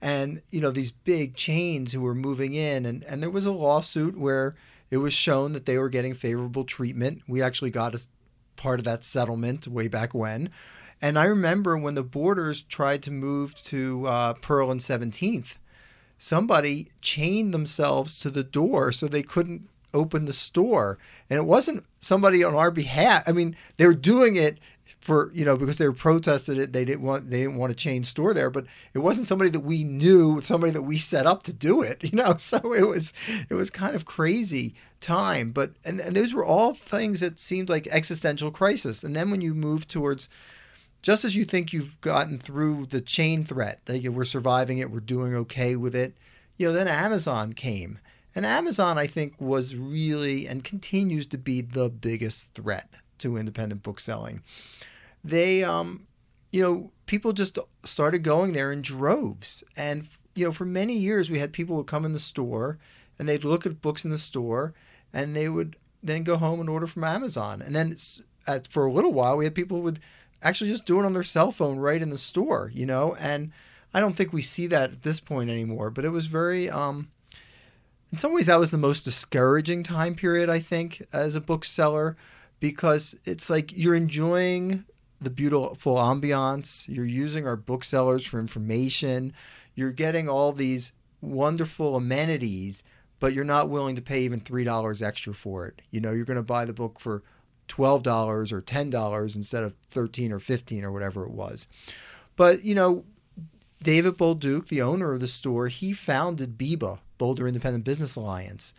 And, 0.00 0.42
you 0.50 0.60
know, 0.60 0.70
these 0.70 0.92
big 0.92 1.34
chains 1.34 1.92
who 1.92 2.02
were 2.02 2.14
moving 2.14 2.54
in, 2.54 2.86
and, 2.86 3.02
and 3.02 3.20
there 3.20 3.30
was 3.30 3.46
a 3.46 3.50
lawsuit 3.50 4.16
where 4.16 4.54
it 4.90 4.98
was 4.98 5.12
shown 5.12 5.52
that 5.52 5.66
they 5.66 5.78
were 5.78 5.88
getting 5.88 6.14
favorable 6.14 6.64
treatment. 6.64 7.22
We 7.26 7.42
actually 7.42 7.70
got 7.70 7.94
a 7.94 8.00
part 8.56 8.80
of 8.80 8.84
that 8.84 9.04
settlement 9.04 9.66
way 9.66 9.88
back 9.88 10.14
when. 10.14 10.50
And 11.00 11.18
I 11.18 11.24
remember 11.24 11.76
when 11.76 11.94
the 11.94 12.02
Borders 12.02 12.62
tried 12.62 13.02
to 13.02 13.10
move 13.10 13.54
to 13.64 14.06
uh, 14.06 14.32
Pearl 14.34 14.70
and 14.70 14.80
17th, 14.80 15.56
somebody 16.18 16.90
chained 17.00 17.52
themselves 17.52 18.18
to 18.20 18.30
the 18.30 18.44
door 18.44 18.92
so 18.92 19.06
they 19.06 19.22
couldn't 19.22 19.68
open 19.92 20.24
the 20.24 20.32
store. 20.32 20.98
And 21.28 21.38
it 21.38 21.46
wasn't 21.46 21.84
somebody 22.00 22.42
on 22.42 22.54
our 22.54 22.70
behalf. 22.70 23.24
I 23.26 23.32
mean, 23.32 23.56
they 23.76 23.86
were 23.86 23.94
doing 23.94 24.36
it 24.36 24.58
for 25.06 25.30
you 25.32 25.44
know 25.44 25.56
because 25.56 25.78
they 25.78 25.86
were 25.86 25.94
protested 25.94 26.58
it 26.58 26.72
they 26.72 26.84
didn't 26.84 27.02
want 27.02 27.30
they 27.30 27.38
didn't 27.38 27.56
want 27.56 27.70
to 27.70 27.76
change 27.76 28.06
store 28.06 28.34
there 28.34 28.50
but 28.50 28.66
it 28.92 28.98
wasn't 28.98 29.26
somebody 29.26 29.48
that 29.48 29.60
we 29.60 29.84
knew 29.84 30.40
somebody 30.40 30.72
that 30.72 30.82
we 30.82 30.98
set 30.98 31.26
up 31.26 31.44
to 31.44 31.52
do 31.52 31.80
it 31.80 32.02
you 32.04 32.10
know? 32.10 32.36
So 32.36 32.72
it 32.72 32.88
was 32.88 33.12
it 33.48 33.54
was 33.54 33.70
kind 33.70 33.94
of 33.94 34.04
crazy 34.04 34.74
time 35.00 35.52
but 35.52 35.74
and, 35.84 36.00
and 36.00 36.16
those 36.16 36.34
were 36.34 36.44
all 36.44 36.74
things 36.74 37.20
that 37.20 37.38
seemed 37.38 37.68
like 37.68 37.86
existential 37.86 38.50
crisis. 38.50 39.04
And 39.04 39.14
then 39.14 39.30
when 39.30 39.40
you 39.40 39.54
move 39.54 39.86
towards 39.86 40.28
just 41.02 41.24
as 41.24 41.36
you 41.36 41.44
think 41.44 41.72
you've 41.72 42.00
gotten 42.00 42.38
through 42.38 42.86
the 42.86 43.00
chain 43.00 43.44
threat 43.44 43.80
that 43.84 44.02
we're 44.12 44.24
surviving 44.24 44.78
it 44.78 44.90
we're 44.90 44.98
doing 44.98 45.36
okay 45.36 45.76
with 45.76 45.94
it 45.94 46.16
you 46.56 46.66
know 46.66 46.72
then 46.72 46.88
amazon 46.88 47.52
came. 47.52 48.00
And 48.34 48.44
Amazon, 48.44 48.98
I 48.98 49.06
think, 49.06 49.32
was 49.38 49.74
really 49.74 50.46
and 50.46 50.62
continues 50.62 51.24
to 51.28 51.38
be 51.38 51.62
the 51.62 51.88
biggest 51.88 52.52
threat 52.52 52.90
to 53.18 53.36
independent 53.36 53.82
book 53.82 54.00
selling. 54.00 54.42
They, 55.26 55.64
um, 55.64 56.06
you 56.52 56.62
know, 56.62 56.92
people 57.06 57.32
just 57.32 57.58
started 57.84 58.20
going 58.20 58.52
there 58.52 58.72
in 58.72 58.82
droves. 58.82 59.64
And, 59.76 60.08
you 60.34 60.44
know, 60.44 60.52
for 60.52 60.64
many 60.64 60.96
years, 60.96 61.30
we 61.30 61.38
had 61.38 61.52
people 61.52 61.76
would 61.76 61.86
come 61.86 62.04
in 62.04 62.12
the 62.12 62.20
store 62.20 62.78
and 63.18 63.28
they'd 63.28 63.44
look 63.44 63.66
at 63.66 63.82
books 63.82 64.04
in 64.04 64.10
the 64.10 64.18
store 64.18 64.74
and 65.12 65.34
they 65.34 65.48
would 65.48 65.76
then 66.02 66.22
go 66.22 66.36
home 66.36 66.60
and 66.60 66.68
order 66.68 66.86
from 66.86 67.04
Amazon. 67.04 67.60
And 67.60 67.74
then 67.74 67.96
at, 68.46 68.68
for 68.68 68.86
a 68.86 68.92
little 68.92 69.12
while, 69.12 69.36
we 69.36 69.44
had 69.44 69.54
people 69.54 69.80
would 69.82 70.00
actually 70.42 70.70
just 70.70 70.86
do 70.86 71.00
it 71.00 71.06
on 71.06 71.12
their 71.12 71.22
cell 71.22 71.50
phone 71.50 71.78
right 71.78 72.02
in 72.02 72.10
the 72.10 72.18
store, 72.18 72.70
you 72.72 72.86
know, 72.86 73.16
and 73.18 73.50
I 73.92 74.00
don't 74.00 74.14
think 74.14 74.32
we 74.32 74.42
see 74.42 74.66
that 74.68 74.92
at 74.92 75.02
this 75.02 75.20
point 75.20 75.50
anymore, 75.50 75.90
but 75.90 76.04
it 76.04 76.10
was 76.10 76.26
very, 76.26 76.68
um, 76.70 77.08
in 78.12 78.18
some 78.18 78.32
ways 78.32 78.46
that 78.46 78.60
was 78.60 78.70
the 78.70 78.78
most 78.78 79.02
discouraging 79.02 79.82
time 79.82 80.14
period 80.14 80.48
i 80.48 80.58
think 80.58 81.06
as 81.12 81.36
a 81.36 81.40
bookseller 81.40 82.16
because 82.60 83.14
it's 83.24 83.50
like 83.50 83.76
you're 83.76 83.94
enjoying 83.94 84.84
the 85.20 85.30
beautiful 85.30 85.96
ambiance 85.96 86.86
you're 86.88 87.04
using 87.04 87.46
our 87.46 87.56
booksellers 87.56 88.26
for 88.26 88.38
information 88.38 89.32
you're 89.74 89.92
getting 89.92 90.28
all 90.28 90.52
these 90.52 90.92
wonderful 91.20 91.96
amenities 91.96 92.82
but 93.18 93.32
you're 93.32 93.44
not 93.44 93.70
willing 93.70 93.96
to 93.96 94.02
pay 94.02 94.20
even 94.22 94.40
$3 94.40 95.02
extra 95.02 95.34
for 95.34 95.66
it 95.66 95.82
you 95.90 96.00
know 96.00 96.12
you're 96.12 96.24
going 96.24 96.36
to 96.36 96.42
buy 96.42 96.64
the 96.64 96.72
book 96.72 97.00
for 97.00 97.22
$12 97.68 98.52
or 98.52 98.62
$10 98.62 99.36
instead 99.36 99.64
of 99.64 99.74
13 99.90 100.32
or 100.32 100.38
15 100.38 100.84
or 100.84 100.92
whatever 100.92 101.24
it 101.24 101.32
was 101.32 101.66
but 102.36 102.62
you 102.62 102.74
know 102.74 103.04
david 103.82 104.16
bolduc 104.16 104.68
the 104.68 104.82
owner 104.82 105.12
of 105.12 105.20
the 105.20 105.28
store 105.28 105.68
he 105.68 105.92
founded 105.92 106.58
biba 106.58 106.98
Boulder 107.18 107.46
Independent 107.46 107.84
Business 107.84 108.16
Alliance. 108.16 108.74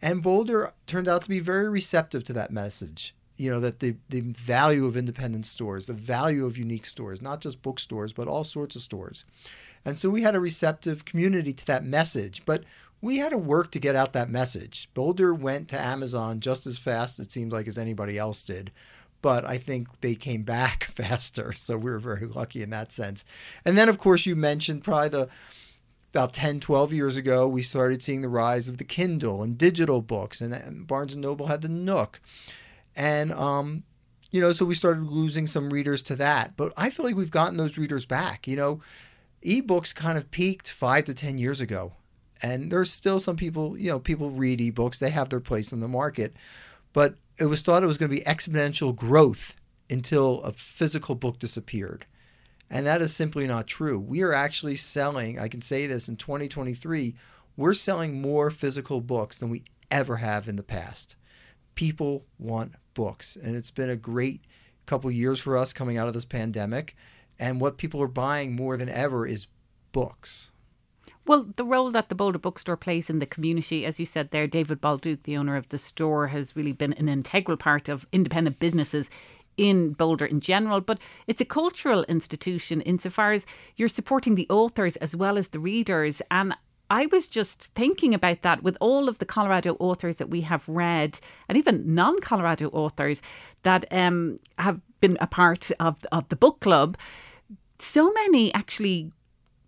And 0.00 0.22
Boulder 0.22 0.72
turned 0.86 1.08
out 1.08 1.22
to 1.22 1.28
be 1.28 1.40
very 1.40 1.68
receptive 1.68 2.24
to 2.24 2.32
that 2.32 2.50
message. 2.50 3.14
You 3.36 3.50
know, 3.50 3.60
that 3.60 3.80
the, 3.80 3.96
the 4.08 4.20
value 4.20 4.86
of 4.86 4.96
independent 4.96 5.46
stores, 5.46 5.86
the 5.86 5.94
value 5.94 6.46
of 6.46 6.58
unique 6.58 6.86
stores, 6.86 7.22
not 7.22 7.40
just 7.40 7.62
bookstores, 7.62 8.12
but 8.12 8.28
all 8.28 8.44
sorts 8.44 8.76
of 8.76 8.82
stores. 8.82 9.24
And 9.84 9.98
so 9.98 10.10
we 10.10 10.22
had 10.22 10.34
a 10.34 10.40
receptive 10.40 11.04
community 11.04 11.52
to 11.52 11.66
that 11.66 11.84
message. 11.84 12.42
But 12.44 12.64
we 13.00 13.18
had 13.18 13.30
to 13.30 13.38
work 13.38 13.72
to 13.72 13.80
get 13.80 13.96
out 13.96 14.12
that 14.12 14.30
message. 14.30 14.88
Boulder 14.94 15.34
went 15.34 15.68
to 15.68 15.80
Amazon 15.80 16.40
just 16.40 16.66
as 16.66 16.78
fast, 16.78 17.18
it 17.18 17.32
seemed 17.32 17.52
like, 17.52 17.66
as 17.66 17.76
anybody 17.76 18.16
else 18.16 18.44
did. 18.44 18.70
But 19.22 19.44
I 19.44 19.58
think 19.58 19.88
they 20.00 20.14
came 20.14 20.42
back 20.42 20.84
faster. 20.90 21.52
So 21.52 21.76
we 21.76 21.90
were 21.90 21.98
very 21.98 22.26
lucky 22.26 22.62
in 22.62 22.70
that 22.70 22.92
sense. 22.92 23.24
And 23.64 23.76
then, 23.76 23.88
of 23.88 23.98
course, 23.98 24.24
you 24.24 24.36
mentioned 24.36 24.84
probably 24.84 25.08
the 25.08 25.28
about 26.12 26.34
10, 26.34 26.60
12 26.60 26.92
years 26.92 27.16
ago, 27.16 27.48
we 27.48 27.62
started 27.62 28.02
seeing 28.02 28.20
the 28.20 28.28
rise 28.28 28.68
of 28.68 28.76
the 28.76 28.84
Kindle 28.84 29.42
and 29.42 29.56
digital 29.56 30.02
books, 30.02 30.42
and 30.42 30.52
uh, 30.52 30.58
Barnes 30.70 31.14
and 31.14 31.22
Noble 31.22 31.46
had 31.46 31.62
the 31.62 31.70
Nook. 31.70 32.20
And, 32.96 33.32
um, 33.32 33.84
you 34.30 34.40
know, 34.40 34.52
so 34.52 34.64
we 34.64 34.74
started 34.74 35.04
losing 35.04 35.46
some 35.46 35.70
readers 35.70 36.02
to 36.02 36.16
that. 36.16 36.56
But 36.56 36.72
I 36.76 36.90
feel 36.90 37.04
like 37.04 37.16
we've 37.16 37.30
gotten 37.30 37.56
those 37.56 37.78
readers 37.78 38.06
back. 38.06 38.46
You 38.46 38.56
know, 38.56 38.80
ebooks 39.44 39.94
kind 39.94 40.18
of 40.18 40.30
peaked 40.30 40.70
five 40.70 41.04
to 41.04 41.14
10 41.14 41.38
years 41.38 41.60
ago. 41.60 41.92
And 42.42 42.72
there's 42.72 42.90
still 42.90 43.20
some 43.20 43.36
people, 43.36 43.78
you 43.78 43.88
know, 43.88 44.00
people 44.00 44.30
read 44.30 44.58
ebooks, 44.58 44.98
they 44.98 45.10
have 45.10 45.28
their 45.28 45.40
place 45.40 45.72
in 45.72 45.80
the 45.80 45.88
market. 45.88 46.34
But 46.92 47.14
it 47.38 47.46
was 47.46 47.62
thought 47.62 47.82
it 47.82 47.86
was 47.86 47.98
going 47.98 48.10
to 48.10 48.16
be 48.16 48.24
exponential 48.24 48.94
growth 48.94 49.56
until 49.88 50.42
a 50.42 50.52
physical 50.52 51.14
book 51.14 51.38
disappeared. 51.38 52.06
And 52.68 52.86
that 52.86 53.02
is 53.02 53.14
simply 53.14 53.46
not 53.46 53.66
true. 53.66 53.98
We 53.98 54.22
are 54.22 54.32
actually 54.32 54.76
selling, 54.76 55.38
I 55.38 55.48
can 55.48 55.60
say 55.60 55.86
this 55.86 56.08
in 56.08 56.16
2023, 56.16 57.14
we're 57.56 57.74
selling 57.74 58.20
more 58.20 58.50
physical 58.50 59.00
books 59.00 59.38
than 59.38 59.50
we 59.50 59.64
ever 59.90 60.16
have 60.16 60.48
in 60.48 60.56
the 60.56 60.62
past. 60.62 61.16
People 61.74 62.24
want 62.38 62.72
books, 62.94 63.36
and 63.36 63.56
it's 63.56 63.70
been 63.70 63.90
a 63.90 63.96
great 63.96 64.42
couple 64.86 65.10
years 65.10 65.40
for 65.40 65.56
us 65.56 65.72
coming 65.72 65.96
out 65.96 66.08
of 66.08 66.14
this 66.14 66.24
pandemic. 66.24 66.96
And 67.38 67.60
what 67.60 67.78
people 67.78 68.02
are 68.02 68.08
buying 68.08 68.54
more 68.54 68.76
than 68.76 68.88
ever 68.88 69.26
is 69.26 69.46
books. 69.92 70.50
Well, 71.24 71.46
the 71.56 71.64
role 71.64 71.90
that 71.92 72.08
the 72.08 72.14
Boulder 72.16 72.38
Bookstore 72.38 72.76
plays 72.76 73.08
in 73.08 73.20
the 73.20 73.26
community, 73.26 73.86
as 73.86 74.00
you 74.00 74.06
said 74.06 74.30
there, 74.30 74.48
David 74.48 74.80
Bolduc, 74.80 75.22
the 75.22 75.36
owner 75.36 75.56
of 75.56 75.68
the 75.68 75.78
store, 75.78 76.28
has 76.28 76.56
really 76.56 76.72
been 76.72 76.92
an 76.94 77.08
integral 77.08 77.56
part 77.56 77.88
of 77.88 78.06
independent 78.12 78.58
businesses 78.58 79.08
in 79.56 79.92
Boulder 79.92 80.26
in 80.26 80.40
general, 80.40 80.80
but 80.80 80.98
it's 81.26 81.40
a 81.40 81.44
cultural 81.44 82.04
institution 82.04 82.80
insofar 82.80 83.32
as 83.32 83.46
you're 83.76 83.88
supporting 83.88 84.34
the 84.34 84.48
authors 84.48 84.96
as 84.96 85.14
well 85.14 85.38
as 85.38 85.48
the 85.48 85.60
readers. 85.60 86.22
And 86.30 86.54
I 86.92 87.06
was 87.06 87.26
just 87.26 87.72
thinking 87.74 88.12
about 88.12 88.42
that 88.42 88.62
with 88.62 88.76
all 88.78 89.08
of 89.08 89.16
the 89.16 89.24
Colorado 89.24 89.78
authors 89.80 90.16
that 90.16 90.28
we 90.28 90.42
have 90.42 90.62
read, 90.68 91.18
and 91.48 91.56
even 91.56 91.94
non 91.94 92.20
Colorado 92.20 92.68
authors 92.68 93.22
that 93.62 93.86
um, 93.90 94.38
have 94.58 94.78
been 95.00 95.16
a 95.18 95.26
part 95.26 95.70
of, 95.80 95.96
of 96.12 96.28
the 96.28 96.36
book 96.36 96.60
club. 96.60 96.98
So 97.78 98.12
many 98.12 98.52
actually 98.52 99.10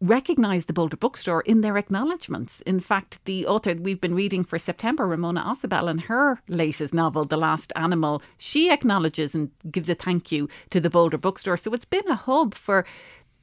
recognise 0.03 0.67
the 0.67 0.75
Boulder 0.75 0.99
Bookstore 0.99 1.41
in 1.41 1.63
their 1.63 1.79
acknowledgements. 1.79 2.61
In 2.67 2.79
fact, 2.79 3.19
the 3.25 3.47
author 3.47 3.73
we've 3.73 4.03
been 4.03 4.15
reading 4.15 4.45
for 4.45 4.59
September, 4.59 5.07
Ramona 5.07 5.43
Ausubel, 5.45 5.91
in 5.91 5.97
her 5.97 6.39
latest 6.49 6.93
novel, 6.93 7.25
The 7.25 7.39
Last 7.39 7.73
Animal, 7.75 8.21
she 8.37 8.71
acknowledges 8.71 9.35
and 9.35 9.51
gives 9.71 9.89
a 9.89 9.95
thank 9.95 10.31
you 10.31 10.47
to 10.69 10.79
the 10.79 10.91
Boulder 10.91 11.17
Bookstore. 11.17 11.57
So 11.57 11.73
it's 11.73 11.87
been 11.87 12.07
a 12.07 12.17
hub 12.17 12.55
for 12.55 12.85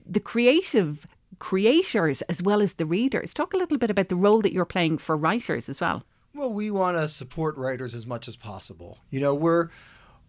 the 0.06 0.20
creative 0.20 1.08
creators 1.40 2.22
as 2.24 2.42
well 2.42 2.62
as 2.62 2.76
the 2.76 2.86
readers. 2.86 3.34
Talk 3.34 3.54
a 3.54 3.58
little 3.58 3.78
bit 3.78 3.90
about 3.90 4.10
the 4.10 4.16
role 4.16 4.42
that 4.42 4.54
you're 4.54 4.66
playing 4.66 4.98
for 4.98 5.18
writers 5.18 5.70
as 5.70 5.80
well. 5.80 6.04
Well, 6.34 6.52
we 6.52 6.72
want 6.72 6.98
to 6.98 7.10
support 7.10 7.58
writers 7.58 7.94
as 7.94 8.06
much 8.06 8.28
as 8.28 8.36
possible. 8.36 9.00
You 9.10 9.20
know, 9.20 9.36
we're 9.36 9.70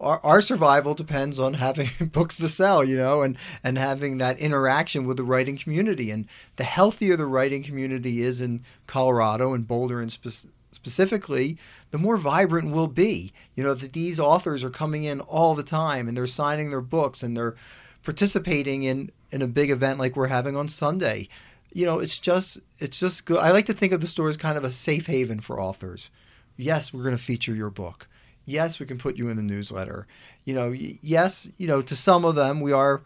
our, 0.03 0.21
our 0.25 0.41
survival 0.41 0.95
depends 0.95 1.39
on 1.39 1.55
having 1.55 1.89
books 2.13 2.37
to 2.39 2.49
sell, 2.49 2.85
you 2.85 2.97
know, 2.97 3.23
and, 3.23 3.39
and 3.63 3.79
having 3.79 4.19
that 4.19 4.39
interaction 4.39 5.07
with 5.07 5.17
the 5.17 5.23
writing 5.23 5.57
community. 5.57 6.11
And 6.11 6.27
the 6.57 6.65
healthier 6.65 7.17
the 7.17 7.27
writing 7.27 7.63
community 7.63 8.23
is 8.23 8.41
in 8.41 8.65
Colorado 8.87 9.55
and 9.55 9.67
Boulder 9.67 10.01
and 10.01 10.11
spe- 10.11 10.49
specifically, 10.73 11.57
the 11.93 11.99
more 11.99 12.17
vibrant 12.17 12.73
we'll 12.73 12.89
be. 12.89 13.33
You 13.55 13.63
know, 13.63 13.75
that 13.75 13.93
these 13.93 14.19
authors 14.19 14.65
are 14.65 14.71
coming 14.71 15.05
in 15.05 15.21
all 15.21 15.55
the 15.55 15.63
time 15.63 16.09
and 16.09 16.17
they're 16.17 16.27
signing 16.27 16.71
their 16.71 16.81
books 16.81 17.23
and 17.23 17.37
they're 17.37 17.55
participating 18.03 18.83
in, 18.83 19.13
in 19.33 19.43
a 19.43 19.47
big 19.47 19.71
event 19.71 19.99
like 19.99 20.15
we're 20.15 20.29
having 20.29 20.57
on 20.57 20.69
Sunday. 20.69 21.29
You 21.73 21.87
know, 21.87 21.99
it's 21.99 22.19
just 22.19 22.61
it's 22.79 23.01
just 23.01 23.25
good. 23.25 23.39
I 23.39 23.51
like 23.51 23.67
to 23.67 23.73
think 23.73 23.93
of 23.93 24.01
the 24.01 24.07
store 24.07 24.29
as 24.29 24.37
kind 24.37 24.59
of 24.59 24.65
a 24.65 24.73
safe 24.73 25.07
haven 25.07 25.41
for 25.41 25.61
authors. 25.61 26.11
Yes, 26.57 26.93
we're 26.93 27.03
going 27.03 27.17
to 27.17 27.23
feature 27.23 27.55
your 27.55 27.71
book 27.71 28.07
Yes, 28.45 28.81
we 28.81 28.87
can 28.87 28.99
put 28.99 29.17
you 29.17 29.29
in 29.29 29.37
the 29.37 29.43
newsletter. 29.43 30.07
You 30.45 30.55
know, 30.55 30.71
yes, 30.73 31.51
you 31.59 31.67
know, 31.67 31.83
to 31.83 31.95
some 31.95 32.25
of 32.25 32.35
them 32.35 32.61
we 32.61 32.73
are 32.73 33.03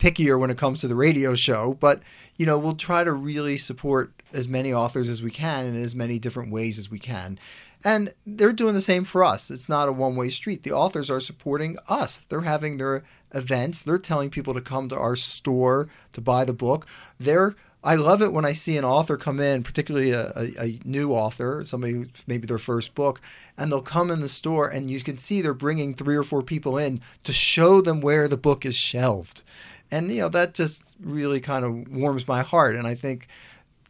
pickier 0.00 0.38
when 0.38 0.50
it 0.50 0.58
comes 0.58 0.80
to 0.80 0.88
the 0.88 0.96
radio 0.96 1.34
show, 1.34 1.74
but 1.74 2.02
you 2.36 2.46
know, 2.46 2.58
we'll 2.58 2.74
try 2.74 3.04
to 3.04 3.12
really 3.12 3.56
support 3.56 4.12
as 4.32 4.48
many 4.48 4.72
authors 4.72 5.08
as 5.08 5.22
we 5.22 5.30
can 5.30 5.66
in 5.66 5.80
as 5.80 5.94
many 5.94 6.18
different 6.18 6.50
ways 6.50 6.78
as 6.78 6.90
we 6.90 6.98
can. 6.98 7.38
And 7.82 8.12
they're 8.26 8.52
doing 8.52 8.74
the 8.74 8.80
same 8.80 9.04
for 9.04 9.24
us. 9.24 9.50
It's 9.50 9.68
not 9.68 9.88
a 9.88 9.92
one 9.92 10.16
way 10.16 10.30
street. 10.30 10.62
The 10.62 10.72
authors 10.72 11.10
are 11.10 11.20
supporting 11.20 11.78
us. 11.88 12.18
They're 12.28 12.42
having 12.42 12.76
their 12.76 13.04
events. 13.32 13.82
They're 13.82 13.98
telling 13.98 14.30
people 14.30 14.54
to 14.54 14.60
come 14.60 14.88
to 14.90 14.98
our 14.98 15.16
store 15.16 15.88
to 16.12 16.20
buy 16.20 16.44
the 16.44 16.52
book. 16.52 16.86
They're 17.18 17.54
I 17.82 17.94
love 17.94 18.20
it 18.20 18.32
when 18.32 18.44
I 18.44 18.52
see 18.52 18.76
an 18.76 18.84
author 18.84 19.16
come 19.16 19.40
in, 19.40 19.62
particularly 19.62 20.10
a, 20.10 20.30
a, 20.36 20.64
a 20.64 20.80
new 20.84 21.12
author, 21.12 21.64
somebody 21.64 22.06
maybe 22.26 22.46
their 22.46 22.58
first 22.58 22.94
book, 22.94 23.22
and 23.56 23.72
they'll 23.72 23.80
come 23.80 24.10
in 24.10 24.20
the 24.20 24.28
store 24.28 24.68
and 24.68 24.90
you 24.90 25.00
can 25.00 25.16
see 25.16 25.40
they're 25.40 25.54
bringing 25.54 25.94
three 25.94 26.16
or 26.16 26.22
four 26.22 26.42
people 26.42 26.76
in 26.76 27.00
to 27.24 27.32
show 27.32 27.80
them 27.80 28.02
where 28.02 28.28
the 28.28 28.36
book 28.36 28.66
is 28.66 28.76
shelved. 28.76 29.42
And, 29.90 30.12
you 30.12 30.20
know, 30.20 30.28
that 30.28 30.54
just 30.54 30.94
really 31.00 31.40
kind 31.40 31.64
of 31.64 31.88
warms 31.88 32.28
my 32.28 32.42
heart. 32.42 32.76
And 32.76 32.86
I 32.86 32.94
think, 32.94 33.28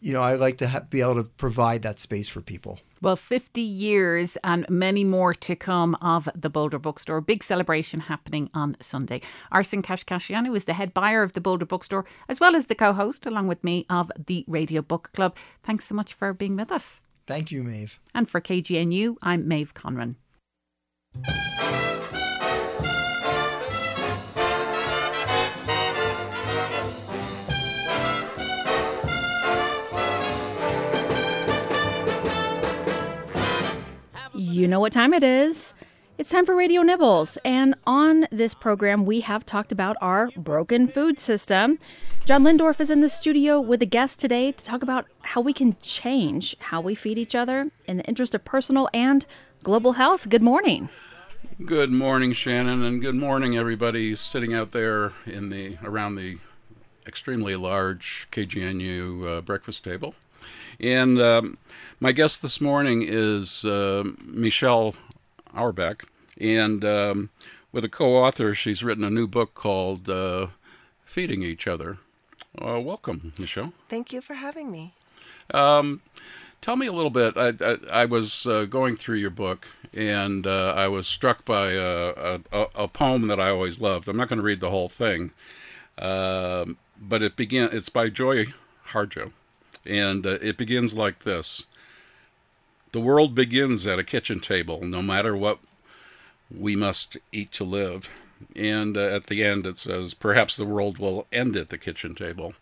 you 0.01 0.13
know, 0.13 0.23
I 0.23 0.35
like 0.35 0.59
to 0.59 0.69
ha- 0.69 0.81
be 0.89 1.01
able 1.01 1.17
to 1.17 1.25
provide 1.25 1.83
that 1.83 1.99
space 1.99 2.29
for 2.29 2.41
people. 2.41 2.79
Well, 3.03 3.17
50 3.17 3.63
years 3.63 4.37
and 4.45 4.69
many 4.69 5.05
more 5.05 5.33
to 5.33 5.57
come 5.57 5.95
of 6.03 6.29
the 6.35 6.51
Boulder 6.51 6.79
Bookstore. 6.79 7.23
Big 7.23 7.43
celebration 7.43 7.99
happening 7.99 8.51
on 8.53 8.77
Sunday. 8.83 9.23
Arsen 9.51 9.83
Kashkashian 9.83 10.55
is 10.55 10.65
the 10.65 10.75
head 10.75 10.93
buyer 10.93 11.23
of 11.23 11.33
the 11.33 11.41
Boulder 11.41 11.65
Bookstore, 11.65 12.05
as 12.29 12.41
well 12.41 12.55
as 12.55 12.67
the 12.67 12.75
co 12.75 12.93
host, 12.93 13.25
along 13.25 13.49
with 13.49 13.65
me, 13.65 13.87
of 13.89 14.13
the 14.27 14.45
Radio 14.47 14.83
Book 14.83 15.11
Club. 15.15 15.35
Thanks 15.63 15.89
so 15.89 15.95
much 15.95 16.13
for 16.13 16.35
being 16.35 16.57
with 16.57 16.71
us. 16.71 17.01
Thank 17.27 17.51
you, 17.51 17.63
Maeve. 17.63 17.99
And 18.15 18.29
for 18.29 18.41
KGNU, 18.41 19.17
I'm 19.23 19.49
Maeve 19.49 19.73
Conran. 19.73 20.17
You 34.61 34.69
know 34.69 34.79
what 34.79 34.93
time 34.93 35.15
it 35.15 35.23
is. 35.23 35.73
It's 36.19 36.29
time 36.29 36.45
for 36.45 36.55
Radio 36.55 36.83
Nibbles. 36.83 37.39
And 37.47 37.75
on 37.87 38.27
this 38.31 38.53
program, 38.53 39.07
we 39.07 39.21
have 39.21 39.47
talked 39.47 39.73
about 39.73 39.97
our 40.03 40.29
broken 40.37 40.87
food 40.87 41.19
system. 41.19 41.79
John 42.27 42.45
Lehndorff 42.45 42.79
is 42.79 42.91
in 42.91 43.01
the 43.01 43.09
studio 43.09 43.59
with 43.59 43.81
a 43.81 43.87
guest 43.87 44.21
today 44.21 44.53
to 44.53 44.63
talk 44.63 44.83
about 44.83 45.07
how 45.23 45.41
we 45.41 45.55
can 45.55 45.79
change 45.81 46.57
how 46.59 46.83
we 46.83 46.95
feed 46.95 47.17
each 47.17 47.35
other 47.35 47.71
in 47.87 47.97
the 47.97 48.05
interest 48.05 48.35
of 48.35 48.45
personal 48.45 48.91
and 48.93 49.25
global 49.63 49.93
health. 49.93 50.29
Good 50.29 50.43
morning. 50.43 50.91
Good 51.65 51.91
morning, 51.91 52.35
Shannon, 52.35 52.83
and 52.83 53.01
good 53.01 53.15
morning, 53.15 53.57
everybody 53.57 54.15
sitting 54.15 54.53
out 54.53 54.73
there 54.73 55.13
in 55.25 55.49
the 55.49 55.79
around 55.83 56.17
the 56.17 56.37
extremely 57.07 57.57
large 57.57 58.29
KGNU 58.31 59.39
uh, 59.39 59.41
breakfast 59.41 59.85
table. 59.85 60.15
And 60.79 61.21
um, 61.21 61.59
my 62.01 62.13
guest 62.13 62.41
this 62.41 62.61
morning 62.61 63.05
is 63.07 63.65
uh, 63.65 64.03
Michelle 64.25 64.95
Auerbach, 65.55 66.05
and 66.41 66.83
um, 66.83 67.29
with 67.73 67.85
a 67.85 67.89
co-author, 67.91 68.55
she's 68.55 68.83
written 68.83 69.05
a 69.05 69.11
new 69.11 69.27
book 69.27 69.53
called 69.55 70.09
uh, 70.09 70.49
"Feeding 71.05 71.43
Each 71.43 71.67
Other." 71.67 71.99
Uh, 72.61 72.81
welcome, 72.81 73.35
Michelle. 73.39 73.75
Thank 73.91 74.13
you 74.13 74.23
for 74.23 74.35
having 74.35 74.71
me. 74.71 74.95
Um, 75.53 76.01
tell 76.63 76.77
me 76.77 76.87
a 76.87 76.93
little 76.93 77.11
bit. 77.11 77.37
I, 77.37 77.53
I, 77.61 78.03
I 78.03 78.05
was 78.07 78.47
uh, 78.47 78.65
going 78.65 78.97
through 78.97 79.17
your 79.17 79.31
book, 79.31 79.69
and 79.93 80.47
uh, 80.47 80.73
I 80.75 80.89
was 80.89 81.07
struck 81.07 81.45
by 81.45 81.73
a, 81.73 82.41
a, 82.51 82.67
a, 82.75 82.89
poem 82.89 83.27
that 83.27 83.39
I 83.39 83.51
always 83.51 83.79
loved. 83.79 84.09
I'm 84.09 84.17
not 84.17 84.29
going 84.29 84.39
to 84.39 84.43
read 84.43 84.61
the 84.61 84.71
whole 84.71 84.89
thing, 84.89 85.33
um, 85.99 86.79
but 86.99 87.23
it 87.23 87.37
begin. 87.37 87.69
It's 87.73 87.91
by 87.91 88.09
Joy 88.09 88.47
Harjo, 88.89 89.33
and 89.85 90.27
uh, 90.27 90.39
it 90.41 90.57
begins 90.57 90.95
like 90.95 91.25
this 91.25 91.67
The 92.93 93.01
world 93.01 93.35
begins 93.35 93.87
at 93.87 93.99
a 93.99 94.05
kitchen 94.05 94.41
table, 94.41 94.85
no 94.85 95.03
matter 95.03 95.37
what 95.37 95.59
we 96.51 96.75
must 96.75 97.17
eat 97.33 97.53
to 97.53 97.65
live. 97.65 98.09
And 98.57 98.97
uh, 98.97 99.01
at 99.01 99.27
the 99.27 99.45
end, 99.45 99.67
it 99.67 99.79
says, 99.79 100.15
Perhaps 100.15 100.57
the 100.57 100.65
world 100.65 100.99
will 100.99 101.27
end 101.33 101.57
at 101.57 101.69
the 101.69 101.79
kitchen 101.79 102.15
table 102.15 102.55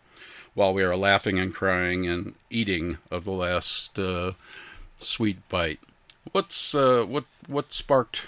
while 0.53 0.73
we 0.73 0.83
are 0.83 0.95
laughing 0.95 1.39
and 1.39 1.53
crying 1.53 2.05
and 2.05 2.35
eating 2.49 2.97
of 3.09 3.23
the 3.23 3.31
last 3.31 3.97
uh, 3.97 4.33
sweet 4.99 5.47
bite. 5.49 5.79
What's 6.31 6.75
uh, 6.75 7.05
what 7.07 7.25
what 7.47 7.73
sparked 7.73 8.23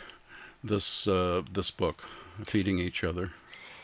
this 0.63 1.08
uh, 1.08 1.41
this 1.51 1.72
book, 1.72 2.03
feeding 2.46 2.79
each 2.79 3.03
other, 3.03 3.31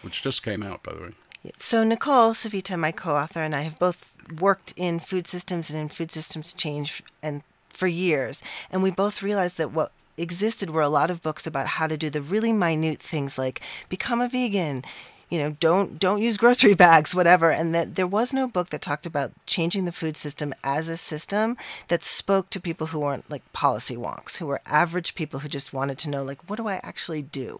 which 0.01 0.21
just 0.21 0.43
came 0.43 0.63
out, 0.63 0.81
by 0.81 0.93
the 0.93 1.01
way. 1.01 1.11
So 1.59 1.83
Nicole 1.83 2.33
Civita, 2.33 2.77
my 2.77 2.91
co-author, 2.91 3.41
and 3.41 3.55
I 3.55 3.61
have 3.61 3.77
both 3.77 4.11
worked 4.39 4.73
in 4.75 4.99
food 4.99 5.27
systems 5.27 5.69
and 5.69 5.79
in 5.79 5.89
food 5.89 6.11
systems 6.11 6.53
change 6.53 7.03
and 7.21 7.43
for 7.77 7.87
years, 7.87 8.41
and 8.71 8.83
we 8.83 8.91
both 8.91 9.21
realized 9.21 9.57
that 9.57 9.71
what 9.71 9.91
existed 10.17 10.71
were 10.71 10.81
a 10.81 10.89
lot 10.89 11.11
of 11.11 11.21
books 11.21 11.45
about 11.45 11.67
how 11.67 11.87
to 11.87 11.95
do 11.95 12.09
the 12.09 12.21
really 12.21 12.51
minute 12.51 12.99
things 12.99 13.37
like 13.37 13.61
become 13.87 14.19
a 14.19 14.27
vegan, 14.27 14.83
you 15.29 15.39
know, 15.39 15.51
don't 15.59 15.99
don't 15.99 16.21
use 16.21 16.37
grocery 16.37 16.73
bags, 16.85 17.13
whatever. 17.13 17.51
And 17.51 17.73
that 17.75 17.95
there 17.95 18.07
was 18.07 18.33
no 18.33 18.47
book 18.47 18.69
that 18.69 18.81
talked 18.81 19.05
about 19.05 19.31
changing 19.45 19.85
the 19.85 19.91
food 19.91 20.17
system 20.17 20.53
as 20.63 20.87
a 20.87 20.97
system 20.97 21.57
that 21.89 22.03
spoke 22.03 22.49
to 22.49 22.59
people 22.59 22.87
who 22.87 22.99
weren't 22.99 23.29
like 23.29 23.51
policy 23.53 23.95
wonks, 23.95 24.37
who 24.37 24.47
were 24.47 24.61
average 24.65 25.15
people 25.15 25.41
who 25.41 25.49
just 25.49 25.73
wanted 25.73 25.97
to 25.99 26.09
know 26.09 26.23
like, 26.23 26.49
what 26.49 26.57
do 26.57 26.67
I 26.67 26.79
actually 26.83 27.21
do 27.21 27.59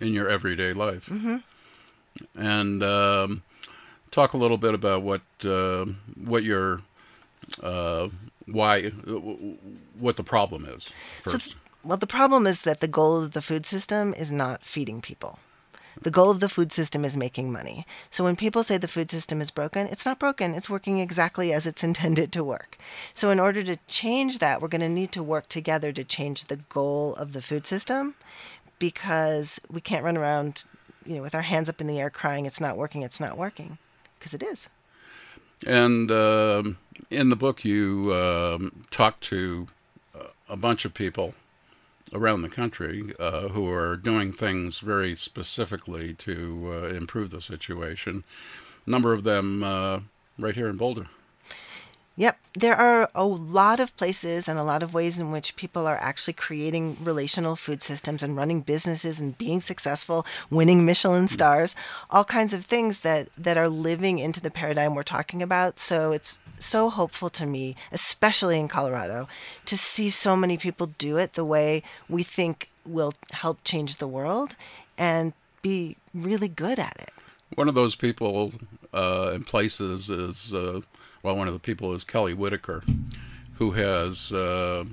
in 0.00 0.12
your 0.12 0.28
everyday 0.28 0.72
life? 0.72 1.06
Mm-hmm. 1.06 1.36
And 2.34 2.82
um, 2.82 3.42
talk 4.10 4.32
a 4.32 4.38
little 4.38 4.58
bit 4.58 4.74
about 4.74 5.02
what 5.02 5.22
uh, 5.44 5.86
what 6.22 6.42
your 6.42 6.82
uh, 7.62 8.08
why 8.46 8.90
what 9.98 10.16
the 10.16 10.24
problem 10.24 10.64
is 10.64 10.88
first. 11.22 11.50
So, 11.50 11.56
well, 11.84 11.96
the 11.96 12.06
problem 12.06 12.46
is 12.46 12.62
that 12.62 12.80
the 12.80 12.88
goal 12.88 13.22
of 13.22 13.32
the 13.32 13.42
food 13.42 13.64
system 13.66 14.12
is 14.14 14.32
not 14.32 14.64
feeding 14.64 15.00
people. 15.00 15.38
The 16.02 16.10
goal 16.10 16.30
of 16.30 16.40
the 16.40 16.48
food 16.48 16.72
system 16.72 17.04
is 17.04 17.16
making 17.16 17.50
money. 17.50 17.86
So 18.10 18.24
when 18.24 18.36
people 18.36 18.62
say 18.62 18.76
the 18.76 18.88
food 18.88 19.10
system 19.10 19.40
is 19.40 19.50
broken, 19.50 19.86
it's 19.86 20.04
not 20.04 20.18
broken. 20.18 20.54
It's 20.54 20.68
working 20.68 20.98
exactly 20.98 21.52
as 21.52 21.66
it's 21.66 21.82
intended 21.90 22.32
to 22.32 22.44
work. 22.44 22.76
So 23.14 23.30
in 23.30 23.40
order 23.40 23.62
to 23.64 23.76
change 23.86 24.38
that, 24.40 24.60
we're 24.60 24.68
going 24.68 24.80
to 24.82 24.88
need 24.88 25.12
to 25.12 25.22
work 25.22 25.48
together 25.48 25.92
to 25.92 26.04
change 26.04 26.46
the 26.46 26.56
goal 26.56 27.14
of 27.14 27.32
the 27.32 27.42
food 27.42 27.66
system 27.66 28.14
because 28.78 29.58
we 29.70 29.80
can't 29.80 30.04
run 30.04 30.16
around, 30.16 30.64
you 31.06 31.16
know, 31.16 31.22
with 31.22 31.34
our 31.34 31.42
hands 31.42 31.68
up 31.68 31.80
in 31.80 31.86
the 31.86 31.98
air 31.98 32.10
crying 32.10 32.44
it's 32.46 32.60
not 32.60 32.76
working, 32.76 33.02
it's 33.02 33.20
not 33.20 33.38
working, 33.38 33.78
because 34.18 34.34
it 34.34 34.42
is. 34.42 34.68
And 35.66 36.10
uh, 36.10 36.62
in 37.10 37.28
the 37.28 37.36
book, 37.36 37.64
you 37.64 38.12
um, 38.14 38.84
talk 38.90 39.20
to 39.20 39.68
a 40.48 40.56
bunch 40.56 40.84
of 40.84 40.94
people 40.94 41.34
around 42.12 42.42
the 42.42 42.48
country 42.48 43.14
uh, 43.18 43.48
who 43.48 43.68
are 43.68 43.96
doing 43.96 44.32
things 44.32 44.78
very 44.78 45.16
specifically 45.16 46.14
to 46.14 46.70
uh, 46.72 46.94
improve 46.94 47.30
the 47.30 47.42
situation. 47.42 48.24
A 48.86 48.90
number 48.90 49.12
of 49.12 49.24
them 49.24 49.62
uh, 49.62 50.00
right 50.38 50.54
here 50.54 50.68
in 50.68 50.76
Boulder. 50.76 51.08
Yep, 52.18 52.38
there 52.54 52.74
are 52.74 53.10
a 53.14 53.26
lot 53.26 53.78
of 53.78 53.94
places 53.98 54.48
and 54.48 54.58
a 54.58 54.64
lot 54.64 54.82
of 54.82 54.94
ways 54.94 55.18
in 55.18 55.32
which 55.32 55.54
people 55.54 55.86
are 55.86 55.98
actually 55.98 56.32
creating 56.32 56.96
relational 57.02 57.56
food 57.56 57.82
systems 57.82 58.22
and 58.22 58.34
running 58.34 58.62
businesses 58.62 59.20
and 59.20 59.36
being 59.36 59.60
successful, 59.60 60.24
winning 60.48 60.86
Michelin 60.86 61.28
stars, 61.28 61.76
all 62.08 62.24
kinds 62.24 62.54
of 62.54 62.64
things 62.64 63.00
that 63.00 63.28
that 63.36 63.58
are 63.58 63.68
living 63.68 64.18
into 64.18 64.40
the 64.40 64.50
paradigm 64.50 64.94
we're 64.94 65.02
talking 65.02 65.42
about. 65.42 65.78
So 65.78 66.12
it's 66.12 66.38
so 66.58 66.88
hopeful 66.88 67.28
to 67.28 67.44
me, 67.44 67.76
especially 67.92 68.58
in 68.58 68.68
Colorado, 68.68 69.28
to 69.66 69.76
see 69.76 70.08
so 70.08 70.34
many 70.34 70.56
people 70.56 70.86
do 70.96 71.18
it 71.18 71.34
the 71.34 71.44
way 71.44 71.82
we 72.08 72.22
think 72.22 72.70
will 72.86 73.12
help 73.32 73.58
change 73.62 73.98
the 73.98 74.08
world 74.08 74.56
and 74.96 75.34
be 75.60 75.98
really 76.14 76.48
good 76.48 76.78
at 76.78 76.96
it. 76.98 77.12
One 77.56 77.68
of 77.68 77.74
those 77.74 77.94
people 77.94 78.54
uh, 78.94 79.32
in 79.34 79.44
places 79.44 80.08
is 80.08 80.54
uh, 80.54 80.80
well, 81.26 81.36
one 81.36 81.48
of 81.48 81.54
the 81.54 81.58
people 81.58 81.92
is 81.92 82.04
Kelly 82.04 82.34
Whitaker, 82.34 82.84
who 83.54 83.72
has 83.72 84.30
uh, 84.30 84.84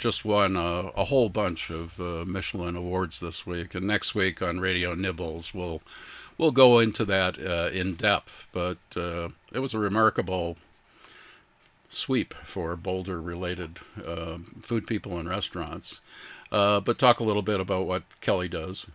just 0.00 0.24
won 0.24 0.56
a, 0.56 0.90
a, 0.96 1.04
whole 1.04 1.28
bunch 1.28 1.70
of 1.70 2.00
uh, 2.00 2.24
Michelin 2.26 2.74
awards 2.74 3.20
this 3.20 3.46
week, 3.46 3.72
and 3.72 3.86
next 3.86 4.12
week 4.12 4.42
on 4.42 4.58
Radio 4.58 4.96
Nibbles 4.96 5.54
we'll 5.54 5.80
we'll 6.38 6.50
go 6.50 6.80
into 6.80 7.04
that 7.04 7.38
uh, 7.38 7.70
in 7.72 7.94
depth. 7.94 8.48
But 8.50 8.78
uh, 8.96 9.28
it 9.52 9.60
was 9.60 9.74
a 9.74 9.78
remarkable 9.78 10.56
sweep 11.88 12.34
for 12.42 12.74
Boulder-related 12.74 13.78
uh, 14.04 14.38
food 14.62 14.88
people 14.88 15.20
and 15.20 15.28
restaurants. 15.28 16.00
Uh, 16.50 16.80
but 16.80 16.98
talk 16.98 17.20
a 17.20 17.24
little 17.24 17.42
bit 17.42 17.60
about 17.60 17.86
what 17.86 18.02
Kelly 18.20 18.48
does. 18.48 18.86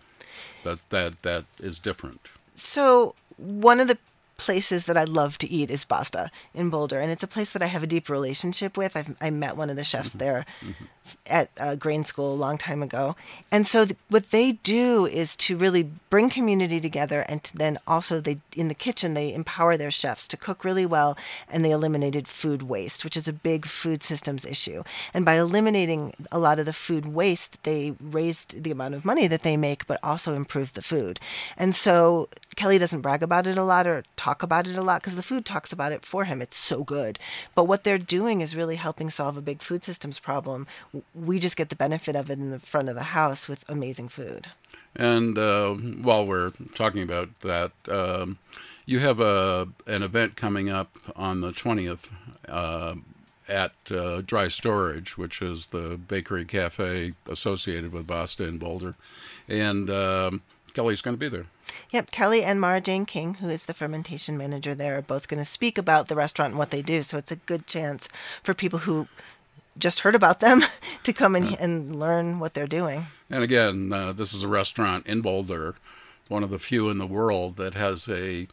That 0.66 0.80
that 0.90 1.22
that 1.22 1.46
is 1.58 1.80
different. 1.80 2.20
So 2.58 3.16
one 3.38 3.80
of 3.80 3.88
the 3.88 3.98
places 4.42 4.86
that 4.86 4.98
I 4.98 5.04
love 5.04 5.38
to 5.38 5.50
eat 5.50 5.70
is 5.70 5.84
Basta 5.84 6.32
in 6.56 6.72
Boulder, 6.72 7.00
and 7.00 7.12
it's 7.12 7.22
a 7.22 7.28
place 7.28 7.52
that 7.52 7.62
I 7.62 7.68
have 7.68 7.84
a 7.84 7.88
deep 7.88 8.10
relationship 8.10 8.76
with. 8.76 8.98
I've 8.98 9.16
I 9.22 9.30
met 9.30 9.56
one 9.56 9.70
of 9.70 9.76
the 9.76 9.84
chefs 9.84 10.10
mm-hmm. 10.10 10.18
there. 10.18 10.46
Mm-hmm. 10.62 10.86
At 11.26 11.50
uh, 11.58 11.76
grain 11.76 12.04
school 12.04 12.34
a 12.34 12.36
long 12.36 12.58
time 12.58 12.84
ago. 12.84 13.16
And 13.52 13.66
so 13.66 13.86
th- 13.86 13.98
what 14.10 14.32
they 14.32 14.54
do 14.54 15.06
is 15.06 15.36
to 15.38 15.58
really 15.58 15.90
bring 16.10 16.30
community 16.30 16.80
together 16.80 17.22
and 17.22 17.44
to 17.44 17.58
then 17.58 17.78
also 17.88 18.20
they 18.20 18.38
in 18.56 18.68
the 18.68 18.74
kitchen 18.74 19.14
they 19.14 19.34
empower 19.34 19.78
their 19.78 19.92
chefs 19.92 20.28
to 20.28 20.38
cook 20.38 20.64
really 20.64 20.86
well 20.86 21.18
and 21.50 21.64
they 21.64 21.72
eliminated 21.72 22.28
food 22.28 22.64
waste, 22.64 23.04
which 23.04 23.18
is 23.18 23.28
a 23.28 23.34
big 23.34 23.66
food 23.66 24.04
systems 24.04 24.46
issue. 24.46 24.84
And 25.14 25.26
by 25.26 25.36
eliminating 25.36 26.14
a 26.32 26.40
lot 26.40 26.60
of 26.60 26.66
the 26.66 26.74
food 26.74 27.06
waste, 27.08 27.62
they 27.64 27.94
raised 28.00 28.64
the 28.64 28.72
amount 28.72 28.96
of 28.96 29.06
money 29.06 29.28
that 29.28 29.44
they 29.44 29.58
make 29.58 29.88
but 29.88 30.00
also 30.04 30.36
improved 30.36 30.76
the 30.76 30.82
food. 30.82 31.20
And 31.58 31.76
so 31.76 32.30
Kelly 32.56 32.78
doesn't 32.78 33.02
brag 33.02 33.24
about 33.24 33.48
it 33.48 33.58
a 33.58 33.64
lot 33.64 33.88
or 33.88 34.04
talk 34.18 34.44
about 34.44 34.68
it 34.68 34.76
a 34.76 34.82
lot 34.82 35.02
because 35.02 35.16
the 35.16 35.24
food 35.24 35.46
talks 35.46 35.72
about 35.72 35.92
it 35.92 36.06
for 36.06 36.26
him. 36.26 36.42
It's 36.42 36.58
so 36.58 36.84
good. 36.84 37.18
But 37.56 37.64
what 37.66 37.84
they're 37.84 37.98
doing 37.98 38.42
is 38.42 38.56
really 38.56 38.76
helping 38.76 39.10
solve 39.10 39.38
a 39.38 39.42
big 39.42 39.62
food 39.62 39.84
systems 39.84 40.20
problem. 40.20 40.68
We 41.16 41.40
just 41.40 41.56
get 41.56 41.70
the 41.70 41.76
benefit 41.76 42.16
of 42.16 42.30
it 42.30 42.40
in 42.40 42.52
the 42.52 42.60
front 42.60 42.90
of 42.90 42.96
the 42.96 43.04
house 43.04 43.48
with 43.48 43.64
amazing 43.70 44.10
food. 44.10 44.48
And 44.96 45.38
uh, 45.38 45.74
while 45.74 46.26
we're 46.26 46.52
talking 46.76 47.02
about 47.02 47.30
that, 47.42 47.72
um, 47.88 48.40
you 48.86 49.00
have 49.00 49.20
a 49.20 49.70
an 49.88 50.04
event 50.04 50.36
coming 50.36 50.70
up 50.70 50.98
on 51.16 51.42
the 51.42 51.54
twentieth 51.54 52.10
uh, 52.50 52.96
at 53.48 53.74
uh, 53.90 54.22
Dry 54.22 54.50
Storage, 54.50 55.18
which 55.18 55.42
is 55.42 55.68
the 55.68 55.98
bakery 55.98 56.46
cafe 56.46 57.14
associated 57.30 57.94
with 57.94 58.08
Basta 58.08 58.44
in 58.44 58.58
Boulder, 58.58 58.96
and 59.48 59.90
um, 59.90 60.42
Kelly's 60.74 61.02
going 61.02 61.16
to 61.16 61.20
be 61.20 61.30
there. 61.30 61.46
Yep, 61.92 62.12
Kelly 62.12 62.44
and 62.44 62.60
Mara 62.60 62.82
Jane 62.82 63.06
King, 63.06 63.36
who 63.36 63.50
is 63.50 63.66
the 63.66 63.74
fermentation 63.74 64.38
manager 64.38 64.76
there, 64.76 64.98
are 64.98 65.02
both 65.02 65.28
going 65.28 65.40
to 65.40 65.46
speak 65.46 65.78
about 65.78 66.08
the 66.08 66.16
restaurant 66.16 66.52
and 66.52 66.60
what 66.60 66.72
they 66.72 66.82
do. 66.82 67.02
So 67.04 67.18
it's 67.18 67.32
a 67.32 67.38
good 67.38 67.66
chance 67.68 68.10
for 68.44 68.54
people 68.54 68.80
who 68.80 69.08
just 69.78 70.02
heard 70.02 70.16
about 70.16 70.40
them 70.40 70.64
to 71.04 71.14
come 71.14 71.36
and, 71.36 71.58
and 71.60 72.00
learn 72.00 72.40
what 72.40 72.54
they're 72.54 72.68
doing. 72.68 73.08
And 73.30 73.44
again, 73.44 73.94
uh, 73.94 74.12
this 74.14 74.34
is 74.34 74.44
a 74.44 74.48
restaurant 74.48 75.06
in 75.08 75.22
Boulder, 75.22 75.76
one 76.28 76.44
of 76.44 76.50
the 76.50 76.60
few 76.60 76.90
in 76.90 76.98
the 76.98 77.08
world 77.08 77.58
that 77.58 77.74
has 77.74 78.08
a 78.08 78.48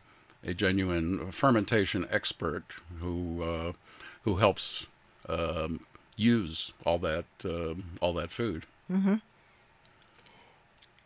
a 0.44 0.54
genuine 0.54 1.32
fermentation 1.32 2.06
expert 2.10 2.64
who 3.00 3.42
uh, 3.42 3.72
who 4.22 4.36
helps 4.36 4.86
um, 5.28 5.80
use 6.16 6.72
all 6.84 6.98
that 6.98 7.24
uh, 7.44 7.74
all 8.00 8.12
that 8.14 8.30
food. 8.30 8.66
Mm-hmm. 8.90 9.16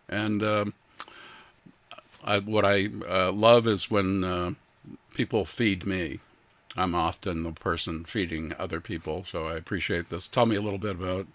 And 0.09 0.43
um, 0.43 0.75
I, 2.23 2.39
what 2.39 2.65
I 2.65 2.89
uh, 3.09 3.33
love 3.33 3.67
is 3.67 3.91
when 3.91 4.25
uh, 4.25 4.53
people 5.15 5.45
feed 5.45 5.87
me. 5.87 6.21
I'm 6.77 6.95
often 6.95 7.43
the 7.43 7.53
person 7.53 8.05
feeding 8.05 8.55
other 8.59 8.81
people, 8.81 9.25
so 9.31 9.47
I 9.47 9.57
appreciate 9.57 10.11
this. 10.11 10.29
Tell 10.29 10.47
me 10.47 10.57
a 10.57 10.63
little 10.63 10.79
bit 10.79 10.93
about 10.93 11.27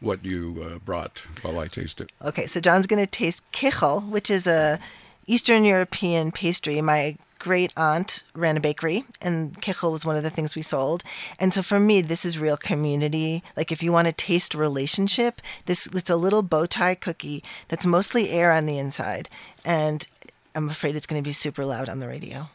what 0.00 0.24
you 0.24 0.64
uh, 0.64 0.78
brought 0.78 1.22
while 1.42 1.58
I 1.58 1.68
taste 1.68 2.00
it. 2.00 2.10
Okay, 2.22 2.46
so 2.46 2.60
John's 2.60 2.86
going 2.86 3.02
to 3.02 3.06
taste 3.06 3.42
kichel, 3.52 4.08
which 4.08 4.30
is 4.30 4.46
a 4.46 4.78
Eastern 5.26 5.64
European 5.64 6.32
pastry. 6.32 6.80
My 6.80 7.16
great 7.38 7.72
aunt 7.76 8.24
ran 8.34 8.56
a 8.56 8.60
bakery, 8.60 9.04
and 9.20 9.60
kichel 9.60 9.92
was 9.92 10.04
one 10.04 10.16
of 10.16 10.22
the 10.22 10.30
things 10.30 10.54
we 10.54 10.62
sold. 10.62 11.02
And 11.38 11.52
so 11.52 11.62
for 11.62 11.78
me, 11.78 12.00
this 12.00 12.24
is 12.24 12.38
real 12.38 12.56
community. 12.56 13.42
Like 13.56 13.70
if 13.70 13.82
you 13.82 13.92
want 13.92 14.06
to 14.06 14.12
taste 14.12 14.54
relationship, 14.54 15.40
this 15.66 15.86
it's 15.86 16.10
a 16.10 16.16
little 16.16 16.42
bow 16.42 16.66
tie 16.66 16.94
cookie 16.94 17.42
that's 17.68 17.86
mostly 17.86 18.30
air 18.30 18.52
on 18.52 18.66
the 18.66 18.78
inside, 18.78 19.28
and 19.64 20.06
I'm 20.54 20.68
afraid 20.68 20.96
it's 20.96 21.06
going 21.06 21.22
to 21.22 21.28
be 21.28 21.32
super 21.32 21.64
loud 21.64 21.88
on 21.88 21.98
the 21.98 22.08
radio. 22.08 22.48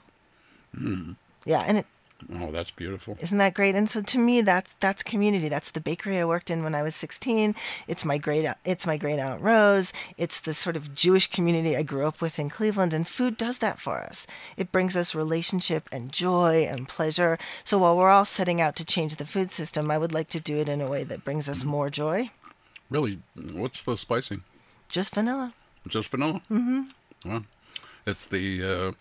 Mm. 0.76 1.16
Yeah, 1.46 1.64
and 1.66 1.78
it 1.80 1.86
Oh, 2.40 2.52
that's 2.52 2.72
beautiful. 2.72 3.18
isn't 3.20 3.38
that 3.38 3.54
great? 3.54 3.76
And 3.76 3.90
so 3.90 4.02
to 4.02 4.18
me, 4.18 4.42
that's 4.42 4.76
that's 4.80 5.04
community. 5.04 5.50
That's 5.50 5.72
the 5.72 5.82
bakery 5.82 6.20
I 6.20 6.26
worked 6.26 6.50
in 6.50 6.64
when 6.64 6.74
I 6.74 6.82
was 6.82 6.96
16. 6.96 7.54
It's 7.88 8.06
my 8.06 8.18
great 8.18 8.50
it's 8.64 8.86
my 8.86 8.98
great 8.98 9.20
aunt 9.20 9.42
Rose. 9.42 9.92
It's 10.18 10.40
the 10.40 10.54
sort 10.54 10.76
of 10.78 10.96
Jewish 10.96 11.28
community 11.30 11.76
I 11.76 11.84
grew 11.84 12.06
up 12.08 12.22
with 12.22 12.40
in 12.40 12.50
Cleveland. 12.50 12.94
And 12.94 13.08
food 13.08 13.36
does 13.36 13.58
that 13.58 13.80
for 13.80 13.98
us. 13.98 14.26
It 14.56 14.72
brings 14.72 14.96
us 14.96 15.14
relationship 15.14 15.90
and 15.92 16.12
joy 16.12 16.66
and 16.70 16.88
pleasure. 16.88 17.38
So 17.66 17.78
while 17.80 17.98
we're 17.98 18.10
all 18.10 18.26
setting 18.26 18.62
out 18.62 18.76
to 18.78 18.86
change 18.86 19.18
the 19.18 19.26
food 19.26 19.52
system, 19.52 19.92
I 19.92 19.98
would 19.98 20.14
like 20.14 20.30
to 20.30 20.40
do 20.40 20.60
it 20.60 20.70
in 20.70 20.80
a 20.82 20.88
way 20.88 21.04
that 21.04 21.26
brings 21.26 21.50
us 21.50 21.64
more 21.66 21.90
joy. 21.90 22.32
Really, 22.90 23.20
what's 23.36 23.84
the 23.84 23.98
spicing? 23.98 24.44
Just 24.88 25.14
vanilla. 25.16 25.54
Just 25.88 26.10
vanilla. 26.10 26.42
Mm-hmm. 26.50 26.84
Well, 27.26 27.46
it's 28.06 28.28
the, 28.28 28.64
uh, 28.64 28.92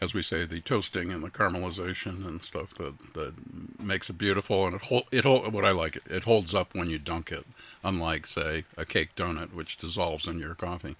as 0.00 0.14
we 0.14 0.22
say, 0.22 0.44
the 0.44 0.60
toasting 0.60 1.10
and 1.10 1.22
the 1.22 1.30
caramelization 1.30 2.26
and 2.26 2.42
stuff 2.42 2.72
that, 2.74 2.94
that 3.14 3.34
makes 3.80 4.08
it 4.08 4.16
beautiful. 4.18 4.66
And 4.66 4.76
it 4.76 4.82
hold, 4.82 5.04
it 5.10 5.24
hold, 5.24 5.52
what 5.52 5.64
I 5.64 5.72
like 5.72 5.96
it, 5.96 6.02
it 6.08 6.24
holds 6.24 6.54
up 6.54 6.74
when 6.74 6.88
you 6.88 6.98
dunk 6.98 7.32
it, 7.32 7.44
unlike 7.82 8.26
say 8.26 8.64
a 8.76 8.84
cake 8.84 9.16
donut 9.16 9.52
which 9.52 9.78
dissolves 9.78 10.26
in 10.26 10.38
your 10.38 10.54
coffee. 10.54 10.96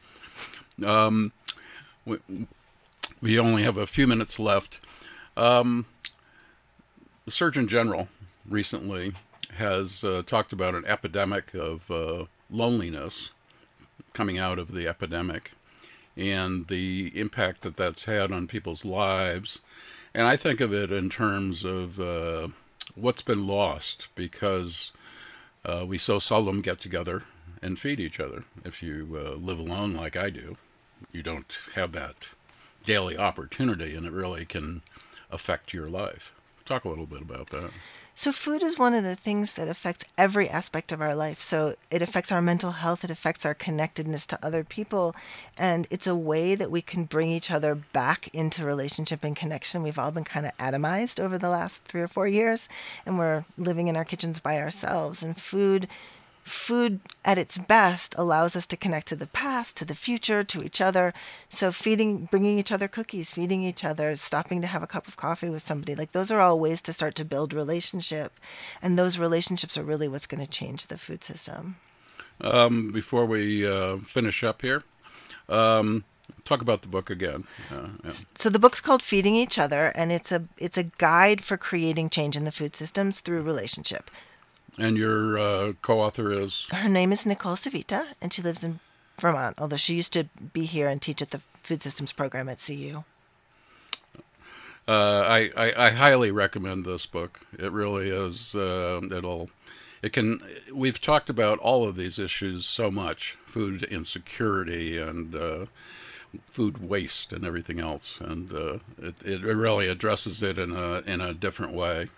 Um, 0.84 1.32
we, 2.04 2.18
we 3.20 3.38
only 3.38 3.62
have 3.62 3.76
a 3.76 3.86
few 3.86 4.06
minutes 4.06 4.38
left. 4.38 4.80
Um, 5.36 5.86
the 7.24 7.30
Surgeon 7.30 7.68
General 7.68 8.08
recently 8.48 9.12
has 9.56 10.02
uh, 10.02 10.22
talked 10.26 10.52
about 10.52 10.74
an 10.74 10.84
epidemic 10.86 11.54
of 11.54 11.90
uh, 11.90 12.24
loneliness 12.50 13.30
coming 14.12 14.38
out 14.38 14.58
of 14.58 14.72
the 14.72 14.88
epidemic 14.88 15.52
and 16.18 16.66
the 16.66 17.12
impact 17.18 17.62
that 17.62 17.76
that's 17.76 18.04
had 18.04 18.32
on 18.32 18.48
people's 18.48 18.84
lives. 18.84 19.60
And 20.12 20.26
I 20.26 20.36
think 20.36 20.60
of 20.60 20.74
it 20.74 20.90
in 20.90 21.08
terms 21.08 21.64
of 21.64 22.00
uh, 22.00 22.48
what's 22.96 23.22
been 23.22 23.46
lost 23.46 24.08
because 24.14 24.90
uh, 25.64 25.84
we 25.86 25.96
so 25.96 26.18
seldom 26.18 26.60
get 26.60 26.80
together 26.80 27.22
and 27.62 27.78
feed 27.78 28.00
each 28.00 28.18
other. 28.18 28.44
If 28.64 28.82
you 28.82 29.06
uh, 29.14 29.36
live 29.36 29.58
alone 29.58 29.94
like 29.94 30.16
I 30.16 30.30
do, 30.30 30.56
you 31.12 31.22
don't 31.22 31.56
have 31.74 31.92
that 31.92 32.28
daily 32.84 33.16
opportunity, 33.16 33.94
and 33.94 34.06
it 34.06 34.12
really 34.12 34.44
can 34.44 34.82
affect 35.30 35.72
your 35.72 35.88
life. 35.88 36.32
Talk 36.64 36.84
a 36.84 36.88
little 36.88 37.06
bit 37.06 37.22
about 37.22 37.50
that. 37.50 37.70
So, 38.18 38.32
food 38.32 38.64
is 38.64 38.80
one 38.80 38.94
of 38.94 39.04
the 39.04 39.14
things 39.14 39.52
that 39.52 39.68
affects 39.68 40.04
every 40.18 40.50
aspect 40.50 40.90
of 40.90 41.00
our 41.00 41.14
life. 41.14 41.40
So, 41.40 41.76
it 41.88 42.02
affects 42.02 42.32
our 42.32 42.42
mental 42.42 42.72
health, 42.72 43.04
it 43.04 43.12
affects 43.12 43.46
our 43.46 43.54
connectedness 43.54 44.26
to 44.26 44.44
other 44.44 44.64
people, 44.64 45.14
and 45.56 45.86
it's 45.88 46.08
a 46.08 46.16
way 46.16 46.56
that 46.56 46.68
we 46.68 46.82
can 46.82 47.04
bring 47.04 47.30
each 47.30 47.48
other 47.48 47.76
back 47.76 48.26
into 48.34 48.64
relationship 48.64 49.22
and 49.22 49.36
connection. 49.36 49.84
We've 49.84 50.00
all 50.00 50.10
been 50.10 50.24
kind 50.24 50.46
of 50.46 50.56
atomized 50.58 51.20
over 51.20 51.38
the 51.38 51.48
last 51.48 51.84
three 51.84 52.00
or 52.00 52.08
four 52.08 52.26
years, 52.26 52.68
and 53.06 53.20
we're 53.20 53.44
living 53.56 53.86
in 53.86 53.94
our 53.94 54.04
kitchens 54.04 54.40
by 54.40 54.58
ourselves. 54.58 55.22
And 55.22 55.40
food 55.40 55.86
food 56.48 57.00
at 57.24 57.38
its 57.38 57.58
best 57.58 58.14
allows 58.18 58.56
us 58.56 58.66
to 58.66 58.76
connect 58.76 59.08
to 59.08 59.16
the 59.16 59.26
past, 59.26 59.76
to 59.76 59.84
the 59.84 59.94
future, 59.94 60.42
to 60.44 60.62
each 60.62 60.80
other. 60.80 61.14
So 61.48 61.72
feeding, 61.72 62.28
bringing 62.30 62.58
each 62.58 62.72
other 62.72 62.88
cookies, 62.88 63.30
feeding 63.30 63.62
each 63.62 63.84
other, 63.84 64.16
stopping 64.16 64.60
to 64.62 64.66
have 64.66 64.82
a 64.82 64.86
cup 64.86 65.06
of 65.06 65.16
coffee 65.16 65.50
with 65.50 65.62
somebody, 65.62 65.94
like 65.94 66.12
those 66.12 66.30
are 66.30 66.40
all 66.40 66.58
ways 66.58 66.82
to 66.82 66.92
start 66.92 67.14
to 67.16 67.24
build 67.24 67.52
relationship. 67.52 68.38
And 68.82 68.98
those 68.98 69.18
relationships 69.18 69.78
are 69.78 69.84
really 69.84 70.08
what's 70.08 70.26
going 70.26 70.44
to 70.44 70.50
change 70.50 70.86
the 70.86 70.98
food 70.98 71.22
system. 71.22 71.76
Um, 72.40 72.92
before 72.92 73.26
we 73.26 73.66
uh, 73.66 73.98
finish 73.98 74.44
up 74.44 74.62
here, 74.62 74.84
um, 75.48 76.04
talk 76.44 76.62
about 76.62 76.82
the 76.82 76.88
book 76.88 77.10
again. 77.10 77.44
Uh, 77.70 77.88
yeah. 78.04 78.10
So 78.34 78.48
the 78.48 78.58
book's 78.58 78.80
called 78.80 79.02
Feeding 79.02 79.34
Each 79.34 79.58
Other, 79.58 79.88
and 79.94 80.12
it's 80.12 80.30
a 80.30 80.44
it's 80.56 80.78
a 80.78 80.84
guide 80.84 81.42
for 81.42 81.56
creating 81.56 82.10
change 82.10 82.36
in 82.36 82.44
the 82.44 82.52
food 82.52 82.76
systems 82.76 83.20
through 83.20 83.42
relationship. 83.42 84.10
And 84.76 84.96
your 84.96 85.38
uh, 85.38 85.72
co-author 85.82 86.32
is 86.32 86.66
Her 86.70 86.88
name 86.88 87.12
is 87.12 87.24
Nicole 87.24 87.56
Civita, 87.56 88.06
and 88.20 88.32
she 88.32 88.42
lives 88.42 88.62
in 88.62 88.80
Vermont, 89.20 89.56
although 89.60 89.76
she 89.76 89.94
used 89.94 90.12
to 90.12 90.24
be 90.52 90.64
here 90.66 90.88
and 90.88 91.00
teach 91.00 91.22
at 91.22 91.30
the 91.30 91.40
food 91.62 91.82
systems 91.82 92.12
program 92.12 92.48
at 92.48 92.64
CU. 92.64 93.04
Uh, 94.86 95.22
I, 95.26 95.50
I, 95.56 95.86
I 95.86 95.90
highly 95.90 96.30
recommend 96.30 96.84
this 96.84 97.04
book. 97.04 97.40
It 97.58 97.70
really 97.72 98.08
is. 98.08 98.54
Uh, 98.54 99.00
it'll, 99.10 99.50
it 100.02 100.14
can. 100.14 100.40
We've 100.72 101.00
talked 101.00 101.28
about 101.28 101.58
all 101.58 101.86
of 101.86 101.96
these 101.96 102.18
issues 102.18 102.64
so 102.64 102.90
much: 102.90 103.36
food 103.44 103.82
insecurity 103.82 104.96
and 104.96 105.34
uh, 105.34 105.66
food 106.50 106.88
waste 106.88 107.32
and 107.32 107.44
everything 107.44 107.80
else, 107.80 108.18
and 108.20 108.50
uh, 108.52 108.78
it, 108.98 109.14
it 109.24 109.42
really 109.42 109.88
addresses 109.88 110.42
it 110.42 110.58
in 110.58 110.72
a 110.72 111.00
in 111.00 111.20
a 111.20 111.34
different 111.34 111.74
way. 111.74 112.08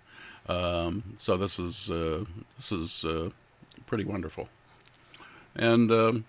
Um, 0.50 1.16
so 1.18 1.36
this 1.36 1.58
is 1.58 1.90
uh, 1.90 2.24
this 2.56 2.72
is 2.72 3.04
uh, 3.04 3.30
pretty 3.86 4.04
wonderful. 4.04 4.48
And 5.54 5.90
um, 5.92 6.24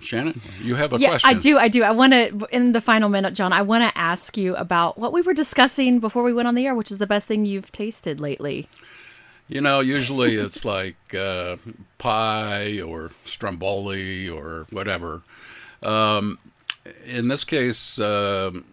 Shannon, 0.00 0.40
you 0.62 0.74
have 0.74 0.92
a 0.92 0.98
yeah, 0.98 1.10
question. 1.10 1.30
I 1.30 1.34
do. 1.34 1.58
I 1.58 1.68
do. 1.68 1.84
I 1.84 1.92
want 1.92 2.12
to, 2.12 2.46
in 2.50 2.72
the 2.72 2.80
final 2.80 3.08
minute, 3.08 3.34
John, 3.34 3.52
I 3.52 3.62
want 3.62 3.82
to 3.82 3.96
ask 3.98 4.36
you 4.36 4.56
about 4.56 4.98
what 4.98 5.12
we 5.12 5.22
were 5.22 5.34
discussing 5.34 6.00
before 6.00 6.24
we 6.24 6.32
went 6.32 6.48
on 6.48 6.56
the 6.56 6.66
air, 6.66 6.74
which 6.74 6.90
is 6.90 6.98
the 6.98 7.06
best 7.06 7.28
thing 7.28 7.44
you've 7.44 7.70
tasted 7.70 8.20
lately. 8.20 8.68
You 9.48 9.60
know, 9.60 9.80
usually 9.80 10.36
it's 10.36 10.64
like 10.76 11.14
uh, 11.14 11.56
pie 11.98 12.80
or 12.80 13.12
stromboli 13.26 14.28
or 14.28 14.66
whatever. 14.70 15.22
Um, 15.82 16.38
in 17.04 17.28
this 17.28 17.44
case, 17.44 17.98
um 18.00 18.64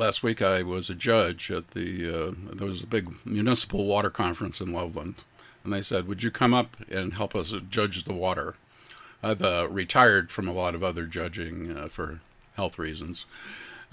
last 0.00 0.22
week 0.22 0.40
I 0.40 0.62
was 0.62 0.88
a 0.88 0.94
judge 0.94 1.50
at 1.50 1.72
the 1.72 2.08
uh, 2.08 2.32
there 2.54 2.66
was 2.66 2.82
a 2.82 2.86
big 2.86 3.14
municipal 3.26 3.84
water 3.84 4.08
conference 4.08 4.58
in 4.58 4.72
Loveland, 4.72 5.16
and 5.62 5.72
they 5.72 5.82
said, 5.82 6.08
"Would 6.08 6.22
you 6.22 6.30
come 6.30 6.54
up 6.54 6.74
and 6.90 7.12
help 7.12 7.36
us 7.36 7.52
judge 7.68 8.04
the 8.04 8.14
water?" 8.14 8.56
I've 9.22 9.42
uh, 9.42 9.68
retired 9.68 10.32
from 10.32 10.48
a 10.48 10.54
lot 10.54 10.74
of 10.74 10.82
other 10.82 11.04
judging 11.04 11.76
uh, 11.76 11.88
for 11.88 12.20
health 12.56 12.78
reasons. 12.78 13.26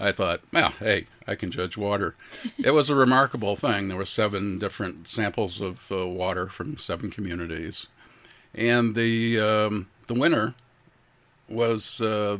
I 0.00 0.10
thought, 0.12 0.40
well, 0.50 0.70
hey, 0.78 1.06
I 1.26 1.34
can 1.34 1.50
judge 1.50 1.76
water. 1.76 2.14
it 2.58 2.70
was 2.70 2.88
a 2.88 2.94
remarkable 2.94 3.56
thing. 3.56 3.88
There 3.88 3.98
were 3.98 4.06
seven 4.06 4.58
different 4.58 5.08
samples 5.08 5.60
of 5.60 5.92
uh, 5.92 6.06
water 6.06 6.46
from 6.48 6.78
seven 6.78 7.10
communities, 7.10 7.88
and 8.54 8.94
the 8.94 9.38
um, 9.38 9.88
the 10.06 10.14
winner 10.14 10.54
was 11.50 12.00
uh, 12.00 12.38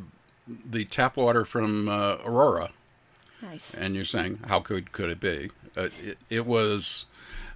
the 0.49 0.87
tap 0.87 1.19
water 1.19 1.45
from 1.45 1.91
uh, 1.91 2.17
Aurora. 2.25 2.71
Nice. 3.43 3.75
And 3.75 3.95
you're 3.95 4.05
saying, 4.05 4.41
how 4.47 4.61
could 4.61 4.93
could 4.93 5.11
it 5.11 5.21
be? 5.21 5.51
Uh, 5.77 5.89
it, 6.03 6.19
it, 6.29 6.47
was. 6.47 7.07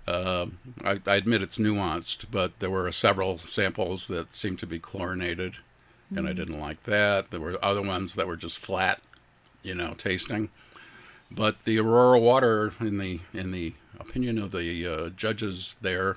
Uh, 0.07 0.47
I, 0.85 1.01
I, 1.07 1.17
admit 1.17 1.43
it's 1.43 1.59
nuanced, 1.59 2.27
but 2.31 2.59
there 2.61 2.71
were 2.71 2.91
several 2.93 3.39
samples 3.39 4.07
that 4.09 4.35
seemed 4.35 4.59
to 4.61 4.67
be 4.67 4.79
chlorinated, 4.79 5.55
mm. 6.13 6.19
and 6.19 6.29
I 6.29 6.33
mm. 6.33 6.37
didn't 6.37 6.61
like 6.61 6.85
that. 6.85 7.31
There 7.31 7.41
were 7.41 7.63
other 7.65 7.83
ones 7.83 8.15
that 8.15 8.27
were 8.27 8.37
just 8.37 8.59
flat, 8.59 9.01
you 9.63 9.75
know, 9.75 9.95
tasting. 9.95 10.51
But 11.31 11.65
the 11.65 11.79
Aurora 11.79 12.19
water, 12.19 12.73
in 12.81 12.99
the 12.99 13.21
in 13.33 13.53
the 13.53 13.75
opinion 13.99 14.39
of 14.39 14.53
the 14.53 14.87
uh, 14.87 15.09
judges 15.11 15.77
there, 15.81 16.17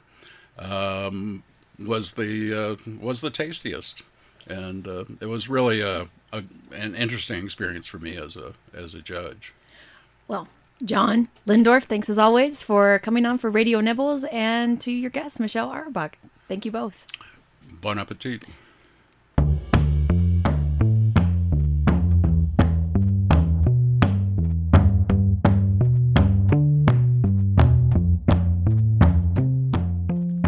um, 0.59 1.43
was 1.79 2.13
the 2.13 2.53
uh, 2.53 2.75
was 2.99 3.21
the 3.21 3.29
tastiest, 3.29 4.03
and 4.47 4.87
uh, 4.87 5.05
it 5.19 5.27
was 5.27 5.47
really 5.49 5.81
a, 5.81 6.07
a, 6.35 6.43
an 6.75 6.95
interesting 6.95 7.43
experience 7.43 7.85
for 7.85 7.99
me 7.99 8.17
as 8.17 8.35
a 8.35 8.53
as 8.73 8.93
a 8.93 9.01
judge. 9.01 9.53
Well, 10.27 10.47
John 10.83 11.29
Lehndorff, 11.47 11.83
thanks 11.83 12.09
as 12.09 12.19
always 12.19 12.61
for 12.61 12.99
coming 12.99 13.25
on 13.25 13.37
for 13.37 13.49
Radio 13.49 13.79
Nibbles, 13.79 14.25
and 14.25 14.79
to 14.81 14.91
your 14.91 15.09
guest 15.09 15.39
Michelle 15.39 15.69
Auerbach. 15.69 16.17
Thank 16.47 16.65
you 16.65 16.71
both. 16.71 17.07
Bon 17.81 17.97
appetit. 17.97 18.43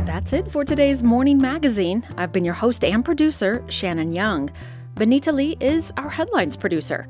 That's 0.06 0.34
it 0.34 0.52
for 0.52 0.66
today's 0.66 1.04
morning 1.04 1.38
magazine. 1.38 2.06
I've 2.18 2.34
been 2.34 2.44
your 2.44 2.56
host 2.56 2.84
and 2.84 3.06
producer, 3.06 3.64
Shannon 3.70 4.12
Young. 4.12 4.50
Benita 4.98 5.32
Lee 5.32 5.56
is 5.60 5.94
our 5.98 6.10
headlines 6.10 6.58
producer. 6.58 7.08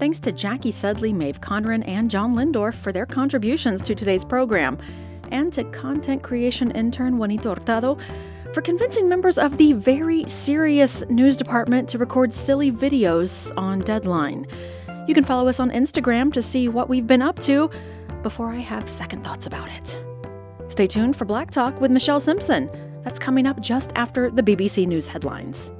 Thanks 0.00 0.18
to 0.20 0.32
Jackie 0.32 0.72
Sudley, 0.72 1.12
Maeve 1.12 1.40
Conran, 1.40 1.86
and 1.86 2.10
John 2.10 2.34
Lehndorff 2.34 2.74
for 2.74 2.90
their 2.90 3.06
contributions 3.06 3.80
to 3.82 3.94
today's 3.94 4.24
program, 4.24 4.76
and 5.30 5.52
to 5.52 5.62
content 5.70 6.24
creation 6.24 6.72
intern 6.72 7.16
Juanita 7.16 7.50
Hurtado 7.50 7.96
for 8.52 8.60
convincing 8.60 9.08
members 9.08 9.38
of 9.38 9.56
the 9.56 9.72
very 9.74 10.26
serious 10.26 11.04
news 11.10 11.36
department 11.36 11.88
to 11.90 11.98
record 11.98 12.32
silly 12.32 12.72
videos 12.72 13.52
on 13.56 13.78
deadline. 13.80 14.44
You 15.06 15.14
can 15.14 15.22
follow 15.22 15.46
us 15.46 15.60
on 15.60 15.70
Instagram 15.70 16.32
to 16.32 16.42
see 16.42 16.68
what 16.68 16.88
we've 16.88 17.06
been 17.06 17.22
up 17.22 17.38
to 17.42 17.70
before 18.24 18.50
I 18.50 18.58
have 18.58 18.90
second 18.90 19.22
thoughts 19.22 19.46
about 19.46 19.68
it. 19.70 20.02
Stay 20.68 20.88
tuned 20.88 21.14
for 21.14 21.24
Black 21.24 21.52
Talk 21.52 21.80
with 21.80 21.92
Michelle 21.92 22.18
Simpson. 22.18 22.68
That's 23.04 23.20
coming 23.20 23.46
up 23.46 23.60
just 23.60 23.92
after 23.94 24.28
the 24.28 24.42
BBC 24.42 24.88
News 24.88 25.06
headlines. 25.06 25.70